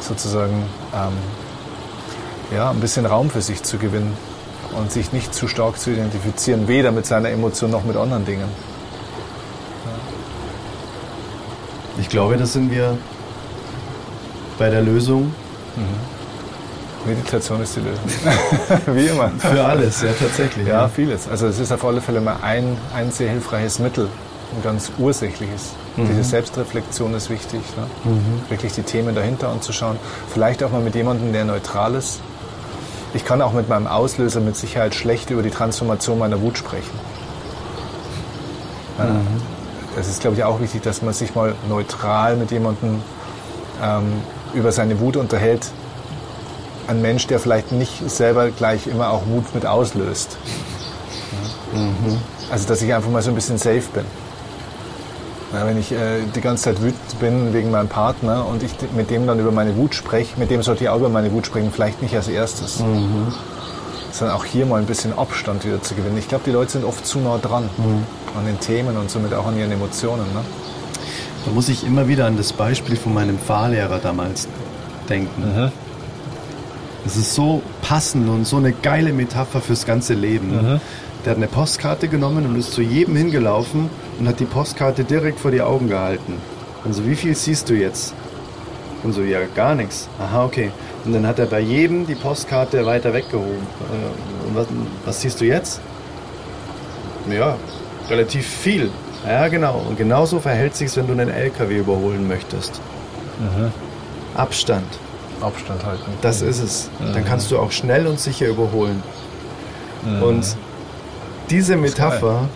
[0.00, 0.64] sozusagen
[0.94, 4.16] ähm, ja, ein bisschen Raum für sich zu gewinnen
[4.76, 8.48] und sich nicht zu stark zu identifizieren, weder mit seiner Emotion noch mit anderen Dingen.
[11.98, 12.96] Ich glaube, das sind wir
[14.58, 15.32] bei der Lösung
[17.06, 18.04] Meditation ist die Lösung.
[18.94, 19.30] Wie immer.
[19.38, 20.66] für alles, ja tatsächlich.
[20.66, 21.28] Ja, vieles.
[21.28, 24.08] Also es ist auf alle Fälle mal ein, ein sehr hilfreiches Mittel,
[24.54, 25.72] ein ganz ursächliches.
[25.96, 28.20] Diese Selbstreflexion ist wichtig, ne?
[28.48, 29.96] wirklich die Themen dahinter anzuschauen.
[30.32, 32.20] Vielleicht auch mal mit jemandem, der neutral ist.
[33.14, 36.92] Ich kann auch mit meinem Auslöser mit Sicherheit schlecht über die Transformation meiner Wut sprechen.
[38.98, 39.16] Ja.
[39.98, 43.02] Es ist, glaube ich, auch wichtig, dass man sich mal neutral mit jemandem
[43.82, 44.12] ähm,
[44.54, 45.66] über seine Wut unterhält,
[46.86, 50.38] ein Mensch, der vielleicht nicht selber gleich immer auch Wut mit auslöst.
[52.50, 54.04] Also, dass ich einfach mal so ein bisschen safe bin.
[55.52, 59.10] Ja, wenn ich äh, die ganze Zeit wütend bin wegen meinem Partner und ich mit
[59.10, 61.72] dem dann über meine Wut spreche, mit dem sollte ich auch über meine Wut sprechen,
[61.72, 62.80] vielleicht nicht als erstes.
[64.18, 66.18] Sondern auch hier mal ein bisschen Abstand wieder zu gewinnen.
[66.18, 67.70] Ich glaube, die Leute sind oft zu nah dran
[68.36, 70.24] an den Themen und somit auch an ihren Emotionen.
[70.34, 70.40] Ne?
[71.44, 74.48] Da muss ich immer wieder an das Beispiel von meinem Fahrlehrer damals
[75.08, 75.70] denken.
[77.06, 80.80] Es ist so passend und so eine geile Metapher fürs ganze Leben.
[81.24, 83.88] Der hat eine Postkarte genommen und ist zu jedem hingelaufen
[84.18, 86.34] und hat die Postkarte direkt vor die Augen gehalten.
[86.84, 88.14] Und so, wie viel siehst du jetzt?
[89.04, 90.08] Und so, ja, gar nichts.
[90.18, 90.70] Aha, okay.
[91.04, 93.52] Und dann hat er bei jedem die Postkarte weiter weggehoben.
[93.56, 94.66] Äh, Und was,
[95.04, 95.80] was siehst du jetzt?
[97.30, 97.56] Ja,
[98.10, 98.90] relativ viel.
[99.26, 99.82] Ja, genau.
[99.88, 102.80] Und genauso verhält sich wenn du einen LKW überholen möchtest.
[104.34, 104.86] Abstand.
[105.40, 106.10] Abstand halten.
[106.22, 106.90] Das ist es.
[107.14, 109.02] Dann kannst du auch schnell und sicher überholen.
[110.22, 110.56] Und
[111.50, 112.48] diese Metapher,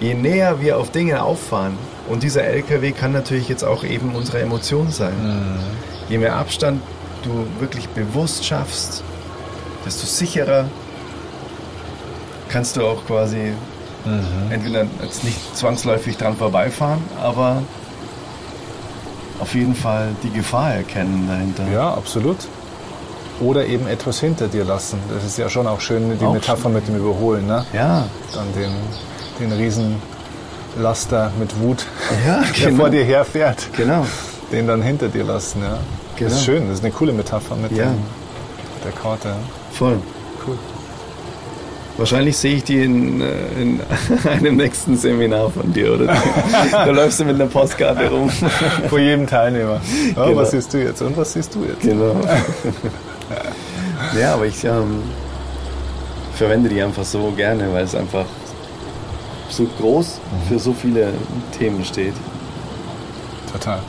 [0.00, 1.76] je näher wir auf Dinge auffahren,
[2.10, 5.12] und dieser LKW kann natürlich jetzt auch eben unsere Emotion sein.
[6.08, 6.82] Je mehr Abstand
[7.22, 9.04] du wirklich bewusst schaffst,
[9.86, 10.66] desto sicherer
[12.48, 13.52] kannst du auch quasi
[14.50, 17.62] entweder jetzt nicht zwangsläufig dran vorbeifahren, aber
[19.38, 21.70] auf jeden Fall die Gefahr erkennen dahinter.
[21.72, 22.36] Ja, absolut.
[23.40, 24.98] Oder eben etwas hinter dir lassen.
[25.12, 27.46] Das ist ja schon auch schön, die Auch Metapher mit dem Überholen.
[27.46, 27.64] Ne?
[27.72, 28.70] Ja, Dann den,
[29.38, 29.96] den riesen
[30.78, 31.84] Laster mit Wut,
[32.26, 32.82] Ja, der genau.
[32.84, 34.06] vor dir herfährt, genau.
[34.52, 35.62] den dann hinter dir lassen.
[35.62, 35.78] Ja.
[36.18, 36.58] Das ist Genau.
[36.58, 37.84] schön, das ist eine coole Metapher mit Ja.
[37.86, 37.98] dem,
[38.84, 39.34] der Karte.
[39.72, 39.98] Voll.
[40.46, 40.56] Cool.
[41.96, 43.26] Wahrscheinlich sehe ich die in, äh,
[43.60, 43.80] in
[44.30, 46.06] einem nächsten Seminar von dir, oder?
[46.72, 48.30] da läufst du mit einer Postkarte rum.
[48.88, 49.80] Vor jedem Teilnehmer.
[50.16, 50.36] Ja, Genau.
[50.40, 51.80] Was siehst du jetzt und was siehst du jetzt?
[51.80, 52.14] Genau.
[54.18, 55.02] ja, aber ich ähm,
[56.34, 58.24] verwende die einfach so gerne, weil es einfach
[59.50, 61.12] so groß für so viele
[61.58, 62.14] Themen steht.
[63.52, 63.80] Total.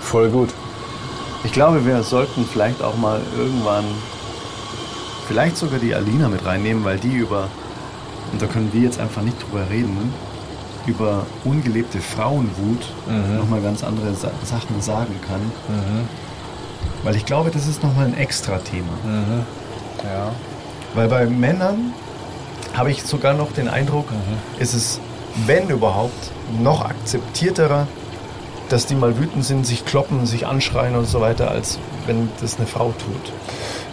[0.00, 0.50] Voll gut.
[1.44, 3.84] Ich glaube, wir sollten vielleicht auch mal irgendwann,
[5.28, 7.48] vielleicht sogar die Alina mit reinnehmen, weil die über,
[8.32, 10.12] und da können wir jetzt einfach nicht drüber reden,
[10.86, 12.92] über ungelebte Frauenwut
[13.36, 15.40] nochmal ganz andere Sa Sachen sagen kann.
[17.02, 18.92] Weil ich glaube, das ist nochmal ein extra Thema.
[20.04, 20.32] Ja.
[20.94, 21.92] Weil bei Männern
[22.76, 24.06] habe ich sogar noch den Eindruck,
[24.58, 25.00] ist es,
[25.46, 27.86] wenn überhaupt, noch akzeptierterer,
[28.68, 32.56] dass die mal wütend sind, sich kloppen, sich anschreien und so weiter, als wenn das
[32.56, 33.32] eine Frau tut.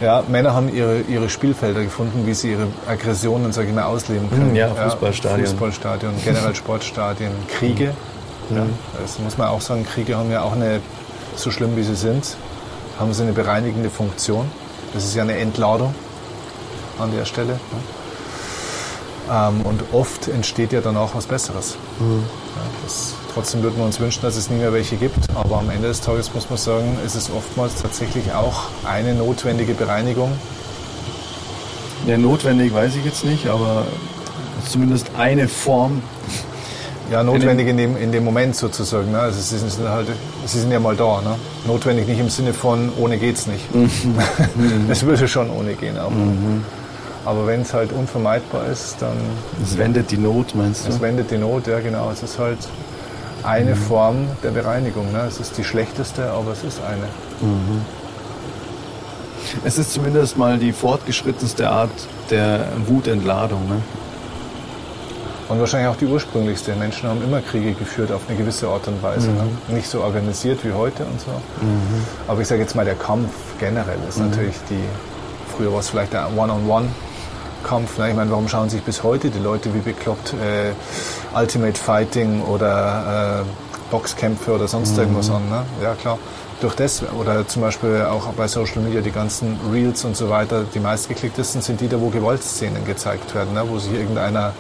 [0.02, 4.30] Ja, Männer haben ihre, ihre Spielfelder gefunden, wie sie ihre Aggressionen, sag ich mal, ausleben
[4.30, 4.50] können.
[4.50, 5.48] Mhm, ja, Fußballstadion.
[5.48, 7.94] Fußballstadion, generell Sportstadien, Kriege.
[8.54, 8.66] Ja,
[9.02, 10.82] das muss man auch sagen, Kriege haben ja auch eine,
[11.36, 12.36] so schlimm wie sie sind,
[13.00, 14.50] haben sie eine bereinigende Funktion.
[14.94, 15.96] Das ist ja eine Entladung
[17.00, 17.60] an der Stelle.
[19.32, 21.78] Ähm, und oft entsteht ja dann auch was Besseres.
[22.00, 22.24] Mhm.
[22.56, 25.30] Ja, das, trotzdem würden wir uns wünschen, dass es nie mehr welche gibt.
[25.36, 29.74] Aber am Ende des Tages muss man sagen, ist es oftmals tatsächlich auch eine notwendige
[29.74, 30.32] Bereinigung.
[32.06, 33.86] Ja, notwendig weiß ich jetzt nicht, aber
[34.68, 36.02] zumindest eine Form.
[37.12, 39.12] Ja, notwendig in dem, in dem Moment sozusagen.
[39.12, 39.20] Ne?
[39.20, 40.08] Also sie sind, halt,
[40.46, 41.22] sie sind ja mal da.
[41.22, 41.36] Ne?
[41.68, 43.74] Notwendig nicht im Sinne von ohne geht's nicht.
[43.74, 43.90] Mhm.
[44.90, 45.98] es würde schon ohne gehen.
[45.98, 46.10] Auch.
[46.10, 46.64] Mhm.
[47.26, 49.18] Aber wenn es halt unvermeidbar ist, dann.
[49.62, 50.90] Es wendet die Not, meinst du?
[50.90, 52.12] Es wendet die Not, ja genau.
[52.12, 52.58] Es ist halt
[53.44, 53.76] eine mhm.
[53.76, 55.12] Form der Bereinigung.
[55.12, 55.26] Ne?
[55.28, 57.06] Es ist die schlechteste, aber es ist eine.
[57.42, 57.82] Mhm.
[59.64, 61.92] Es ist zumindest mal die fortgeschrittenste Art
[62.30, 63.68] der Wutentladung.
[63.68, 63.82] Ne?
[65.50, 66.74] Und wahrscheinlich auch die ursprünglichste.
[66.76, 69.28] Menschen haben immer Kriege geführt auf eine gewisse Art und Weise.
[69.28, 69.44] Ne?
[69.44, 69.50] Mhm.
[69.68, 69.76] Ne?
[69.76, 71.32] Nicht so organisiert wie heute und so.
[71.62, 72.04] Mhm.
[72.28, 74.30] Aber ich sage jetzt mal, der Kampf generell ist mhm.
[74.30, 74.84] natürlich die.
[75.56, 76.66] Früher war es vielleicht der One-on-One.
[76.66, 77.13] -on -One
[77.64, 77.98] Kampf.
[77.98, 78.10] Ne?
[78.10, 80.74] Ich meine, warum schauen sich bis heute die Leute wie bekloppt äh,
[81.38, 85.00] Ultimate Fighting oder äh, Boxkämpfe oder sonst mhm.
[85.00, 85.50] irgendwas an?
[85.50, 85.64] Ne?
[85.82, 86.20] Ja, klar.
[86.62, 90.64] Durch das, oder zum Beispiel auch bei Social Media, die ganzen Reels und so weiter,
[90.74, 93.64] die meistgeklicktesten sind die da, wo Gewaltszenen gezeigt werden, ne?
[93.68, 94.54] wo sich irgendeiner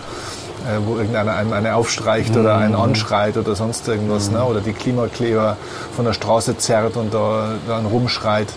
[0.63, 2.81] äh, wo irgendeiner einem eine aufstreicht oder einen mhm.
[2.81, 4.43] anschreit oder sonst irgendwas, ne?
[4.43, 5.57] oder die Klimakleber
[5.95, 8.47] von der Straße zerrt und da dann rumschreit.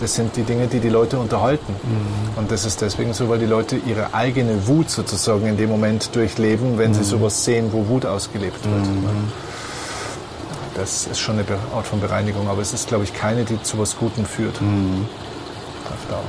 [0.00, 1.72] Das sind die Dinge, die die Leute unterhalten.
[1.82, 2.38] Mhm.
[2.38, 6.14] Und das ist deswegen so, weil die Leute ihre eigene Wut sozusagen in dem Moment
[6.14, 6.94] durchleben, wenn mhm.
[6.94, 8.86] sie sowas sehen, wo Wut ausgelebt wird.
[8.86, 9.32] Mhm.
[10.74, 13.78] Das ist schon eine Art von Bereinigung, aber es ist, glaube ich, keine, die zu
[13.78, 14.60] was Gutem führt.
[14.60, 15.06] Mhm.
[15.84, 16.22] Auf Dauer.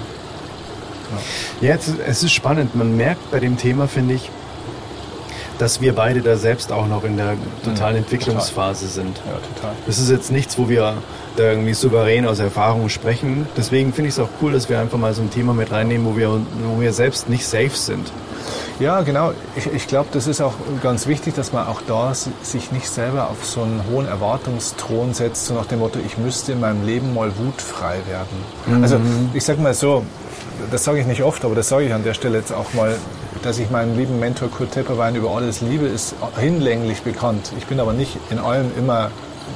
[1.61, 2.76] Ja, ja es ist spannend.
[2.76, 4.30] Man merkt bei dem Thema, finde ich,
[5.57, 8.93] dass wir beide da selbst auch noch in der totalen Entwicklungsphase total.
[8.93, 9.18] sind.
[9.18, 9.76] Ja, total.
[9.88, 10.95] Das ist jetzt nichts, wo wir
[11.36, 13.47] da irgendwie souverän aus Erfahrung sprechen.
[13.57, 16.05] Deswegen finde ich es auch cool, dass wir einfach mal so ein Thema mit reinnehmen,
[16.05, 18.11] wo wir, wo wir selbst nicht safe sind.
[18.79, 19.31] Ja, genau.
[19.55, 23.29] Ich, ich glaube, das ist auch ganz wichtig, dass man auch da sich nicht selber
[23.29, 27.13] auf so einen hohen Erwartungsthron setzt, so nach dem Motto, ich müsste in meinem Leben
[27.13, 28.77] mal wutfrei werden.
[28.77, 28.83] Mhm.
[28.83, 28.99] Also
[29.33, 30.03] ich sage mal so,
[30.71, 32.95] das sage ich nicht oft, aber das sage ich an der Stelle jetzt auch mal,
[33.43, 37.51] dass ich meinen lieben Mentor Kurt Tepperwein über alles liebe, ist hinlänglich bekannt.
[37.57, 39.09] Ich bin aber nicht in allem immer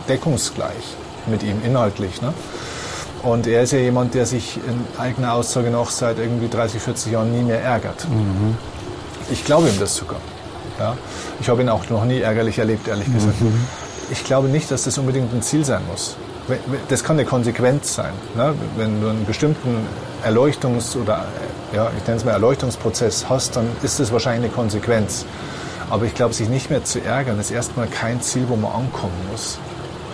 [0.08, 0.96] deckungsgleich
[1.28, 2.22] mit ihm inhaltlich.
[2.22, 2.34] Ne?
[3.24, 7.12] Und er ist ja jemand, der sich in eigener Aussage noch seit irgendwie 30, 40
[7.12, 8.08] Jahren nie mehr ärgert.
[8.10, 8.56] Mhm.
[9.32, 10.20] Ich glaube ihm das sogar.
[10.80, 10.96] Ja?
[11.42, 13.42] Ich habe ihn auch noch nie ärgerlich erlebt, ehrlich gesagt.
[13.42, 13.66] Mhm.
[14.12, 16.16] Ich glaube nicht, dass das unbedingt ein Ziel sein muss.
[16.88, 18.14] Das kann eine Konsequenz sein.
[18.36, 18.56] Ne?
[18.76, 19.86] Wenn du einen bestimmten
[20.26, 21.26] Erleuchtungs- oder
[21.74, 25.26] ja, ich nenne es mal Erleuchtungsprozess hast, dann ist es wahrscheinlich eine Konsequenz.
[25.92, 29.14] Aber ich glaube, sich nicht mehr zu ärgern, ist erstmal kein Ziel, wo man ankommen
[29.32, 29.60] muss.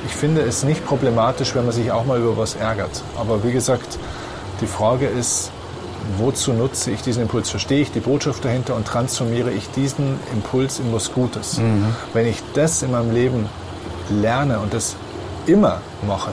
[0.06, 3.04] Ich finde es nicht problematisch, wenn man sich auch mal über was ärgert.
[3.18, 3.98] Aber wie gesagt,
[4.62, 5.52] die Frage ist,
[6.18, 7.50] wozu nutze ich diesen Impuls?
[7.50, 11.58] Verstehe ich die Botschaft dahinter und transformiere ich diesen Impuls in was Gutes?
[11.58, 11.88] Mhm.
[12.14, 13.50] Wenn ich das in meinem Leben
[14.10, 14.96] lerne und das
[15.48, 16.32] immer mache,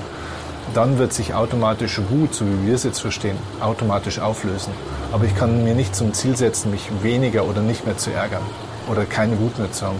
[0.74, 4.72] dann wird sich automatisch Wut, so wie wir es jetzt verstehen, automatisch auflösen.
[5.12, 8.42] Aber ich kann mir nicht zum Ziel setzen, mich weniger oder nicht mehr zu ärgern
[8.90, 9.98] oder keine Wut mehr zu haben.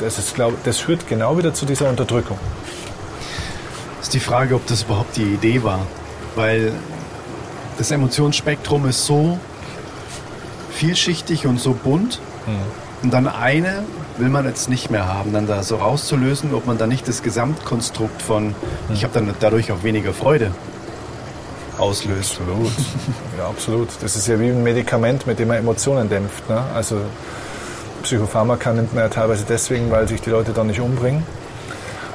[0.00, 2.38] Das, ist, glaub, das führt genau wieder zu dieser Unterdrückung.
[3.98, 5.80] Das ist die Frage, ob das überhaupt die Idee war.
[6.36, 6.72] Weil
[7.78, 9.38] das Emotionsspektrum ist so
[10.70, 12.20] vielschichtig und so bunt.
[12.46, 13.04] Mhm.
[13.04, 13.84] Und dann eine
[14.18, 17.22] will man jetzt nicht mehr haben, dann da so rauszulösen, ob man da nicht das
[17.22, 18.54] Gesamtkonstrukt von,
[18.92, 20.50] ich habe dann dadurch auch weniger Freude
[21.78, 22.40] auslöst.
[22.40, 22.72] Absolut.
[23.38, 23.88] ja, absolut.
[24.00, 26.48] Das ist ja wie ein Medikament, mit dem man Emotionen dämpft.
[26.48, 26.60] Ne?
[26.74, 27.00] Also
[28.02, 31.22] Psychopharmaka nimmt man ja teilweise deswegen, weil sich die Leute dann nicht umbringen,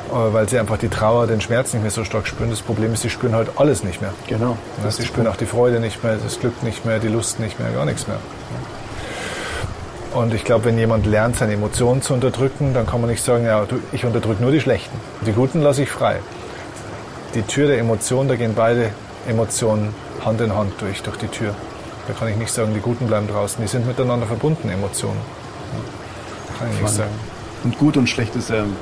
[0.09, 2.49] äh, weil sie einfach die Trauer, den Schmerz nicht mehr so stark spüren.
[2.49, 4.13] Das Problem ist, sie spüren halt alles nicht mehr.
[4.27, 4.57] Genau.
[4.83, 7.59] Ja, sie spüren auch die Freude nicht mehr, das Glück nicht mehr, die Lust nicht
[7.59, 8.17] mehr, gar nichts mehr.
[10.13, 13.45] Und ich glaube, wenn jemand lernt, seine Emotionen zu unterdrücken, dann kann man nicht sagen,
[13.45, 14.95] ja, ich unterdrücke nur die schlechten.
[15.25, 16.17] Die guten lasse ich frei.
[17.33, 18.91] Die Tür der Emotionen, da gehen beide
[19.27, 21.55] Emotionen Hand in Hand durch, durch die Tür.
[22.07, 23.59] Da kann ich nicht sagen, die guten bleiben draußen.
[23.59, 25.19] Die sind miteinander verbunden, Emotionen.
[26.57, 27.11] Kann ich nicht sagen.
[27.63, 28.75] Und gut und schlecht ist ähm,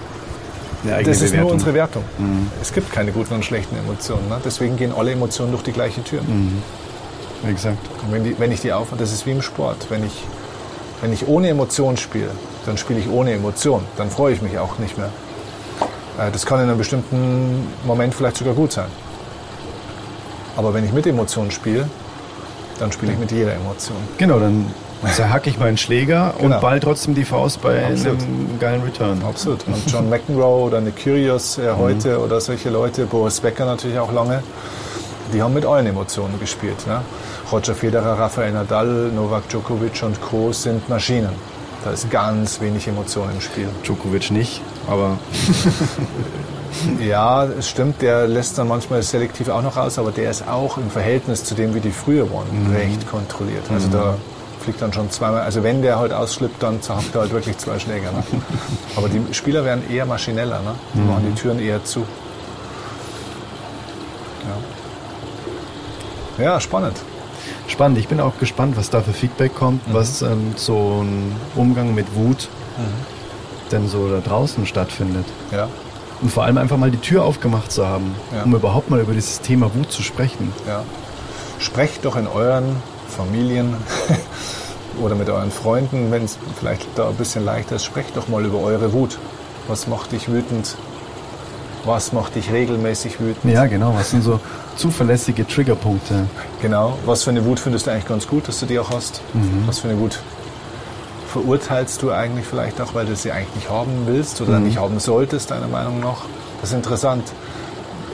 [0.83, 1.41] eine eigene Das ist Bewertung.
[1.47, 2.03] nur unsere Wertung.
[2.17, 2.51] Mhm.
[2.61, 4.27] Es gibt keine guten und schlechten Emotionen.
[4.29, 4.39] Ne?
[4.43, 6.21] Deswegen gehen alle Emotionen durch die gleiche Tür.
[6.21, 6.61] Mhm.
[7.47, 7.77] Exakt.
[8.05, 9.87] Und wenn, die, wenn ich die auf, das ist wie im Sport.
[9.89, 10.23] Wenn ich
[11.01, 12.29] wenn ich ohne Emotion spiele,
[12.65, 13.83] dann spiele ich ohne Emotion.
[13.97, 15.09] Dann freue ich mich auch nicht mehr.
[16.19, 18.85] Äh, das kann in einem bestimmten Moment vielleicht sogar gut sein.
[20.55, 21.89] Aber wenn ich mit Emotionen spiele,
[22.79, 23.97] dann spiele ich mit jeder Emotion.
[24.17, 24.67] Genau, dann
[25.09, 26.55] zerhacke ich meinen Schläger genau.
[26.55, 28.21] und ball trotzdem die Faust bei Absolut.
[28.21, 29.21] einem geilen Return.
[29.27, 29.65] Absolut.
[29.67, 31.77] Und John McEnroe oder Kyrgios äh, mhm.
[31.77, 34.43] heute oder solche Leute, Boris Becker natürlich auch lange,
[35.33, 36.85] Die haben mit allen Emotionen gespielt.
[36.87, 37.01] Ne?
[37.51, 40.51] Roger Federer, Rafael Nadal, Novak Djokovic und Co.
[40.51, 41.31] sind Maschinen.
[41.83, 43.67] Da ist ganz wenig Emotion im Spiel.
[43.83, 45.17] Djokovic nicht, aber
[47.05, 50.77] Ja, es stimmt, der lässt dann manchmal selektiv auch noch raus, aber der ist auch
[50.77, 53.63] im Verhältnis zu dem, wie die früher waren, recht kontrolliert.
[53.69, 54.15] Also da
[54.61, 57.79] fliegt dann schon zweimal, also wenn der halt ausschlippt, dann zerhackt er halt wirklich zwei
[57.79, 58.11] Schläger.
[58.11, 58.23] Ne?
[58.95, 60.75] Aber die Spieler werden eher maschineller, ne?
[60.93, 62.05] die machen die Türen eher zu.
[66.37, 66.97] Ja, ja spannend.
[67.67, 67.97] spannend.
[67.97, 72.15] Ich bin auch gespannt, was da für Feedback kommt, was ähm, so ein Umgang mit
[72.15, 72.49] Wut
[73.71, 75.25] denn so da draußen stattfindet.
[75.51, 75.69] Ja,
[76.21, 78.43] Und vor allem einfach mal die Tür aufgemacht zu haben, Ja.
[78.43, 80.51] um überhaupt mal über dieses Thema Wut zu sprechen.
[80.67, 80.83] ja.
[81.59, 82.75] Sprecht doch in euren
[83.11, 83.75] Familien
[85.01, 88.43] oder mit euren Freunden, wenn es vielleicht da ein bisschen leichter ist, sprecht doch mal
[88.45, 89.17] über eure Wut.
[89.67, 90.75] Was macht dich wütend?
[91.85, 93.53] Was macht dich regelmäßig wütend?
[93.53, 93.95] Ja, genau.
[93.95, 94.39] Was sind so
[94.75, 96.25] zuverlässige Triggerpunkte?
[96.61, 96.97] Genau.
[97.05, 99.21] Was für eine Wut findest du eigentlich ganz gut, dass du die auch hast?
[99.65, 100.19] Was für eine Wut
[101.31, 104.99] verurteilst du eigentlich vielleicht auch, weil du sie eigentlich nicht haben willst oder nicht haben
[104.99, 106.17] solltest, deiner Meinung nach?
[106.59, 107.23] Das ist interessant.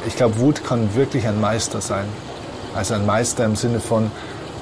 [0.05, 2.05] Ich glaube, Wut kann wirklich ein Meister sein.
[2.75, 4.11] Also ein Meister im Sinne von,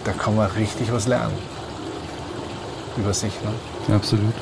[0.05, 1.33] da kann man richtig was lernen.
[2.97, 3.33] Über sich.
[3.87, 3.95] Ne?
[3.95, 4.33] Absolut.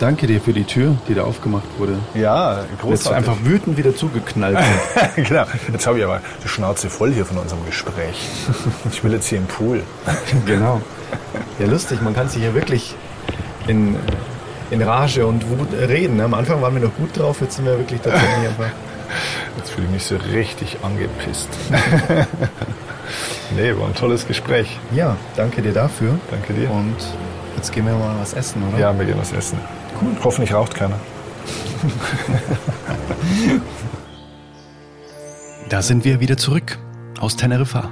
[0.00, 1.96] Danke dir für die Tür, die da aufgemacht wurde.
[2.14, 3.16] Ja, Jetzt großartig.
[3.18, 4.58] einfach wütend wieder zugeknallt.
[5.16, 5.44] genau.
[5.70, 8.16] Jetzt habe ich aber die Schnauze voll hier von unserem Gespräch.
[8.90, 9.82] Ich will jetzt hier im Pool.
[10.46, 10.80] genau.
[11.60, 12.02] Ja, lustig.
[12.02, 12.96] Man kann sich hier wirklich
[13.68, 13.94] in,
[14.70, 16.20] in Rage und Wut reden.
[16.20, 18.70] Am Anfang waren wir noch gut drauf, jetzt sind wir wirklich tatsächlich einfach.
[19.56, 21.48] Jetzt fühle ich mich so richtig angepisst.
[23.56, 24.78] nee, war ein tolles Gespräch.
[24.94, 26.18] Ja, danke dir dafür.
[26.30, 26.70] Danke dir.
[26.70, 26.96] Und
[27.56, 28.78] jetzt gehen wir mal was essen, oder?
[28.78, 29.58] Ja, wir gehen was essen.
[30.00, 30.10] Cool.
[30.22, 30.98] Hoffentlich raucht keiner.
[35.72, 36.76] Da sind wir wieder zurück
[37.18, 37.90] aus Teneriffa.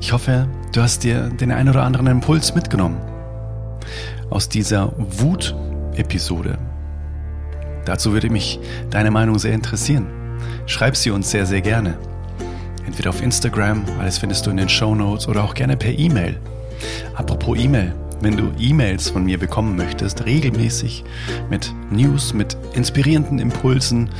[0.00, 3.00] Ich hoffe, du hast dir den ein oder anderen Impuls mitgenommen
[4.30, 6.58] aus dieser Wut-Episode.
[7.84, 8.58] Dazu würde mich
[8.90, 10.06] deine Meinung sehr interessieren.
[10.66, 11.98] Schreib sie uns sehr, sehr gerne.
[12.86, 16.38] Entweder auf Instagram, alles findest du in den Show Notes, oder auch gerne per E-Mail.
[17.14, 21.04] Apropos E-Mail, wenn du E-Mails von mir bekommen möchtest, regelmäßig
[21.50, 24.10] mit News, mit inspirierenden Impulsen,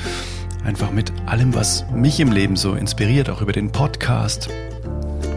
[0.65, 4.49] einfach mit allem, was mich im Leben so inspiriert, auch über den Podcast,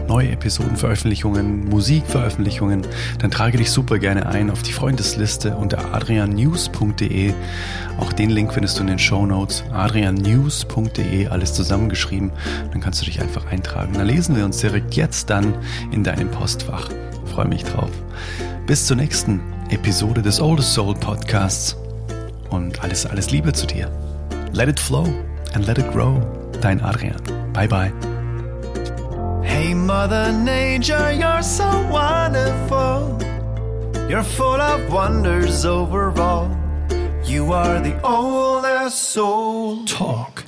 [0.08, 2.82] neue Episodenveröffentlichungen, Musikveröffentlichungen,
[3.18, 7.34] dann trage dich super gerne ein auf die Freundesliste unter adriannews.de.
[7.98, 9.64] Auch den Link findest du in den Show Notes.
[9.72, 12.32] adriannews.de, alles zusammengeschrieben.
[12.72, 13.92] Dann kannst du dich einfach eintragen.
[13.92, 15.54] Dann lesen wir uns direkt jetzt dann
[15.92, 16.88] in deinem Postfach.
[17.26, 17.90] Freue mich drauf.
[18.66, 19.40] Bis zur nächsten
[19.70, 21.76] Episode des Oldest Soul Podcasts.
[22.50, 23.90] Und alles, alles Liebe zu dir.
[24.52, 25.06] Let it flow
[25.54, 26.20] and let it grow.
[26.60, 27.20] Dein Adrian.
[27.52, 28.07] Bye bye.
[29.48, 33.18] Hey, Mother Nature, you're so wonderful.
[34.08, 36.50] You're full of wonders overall.
[37.24, 39.84] You are the oldest soul.
[39.86, 40.47] Talk.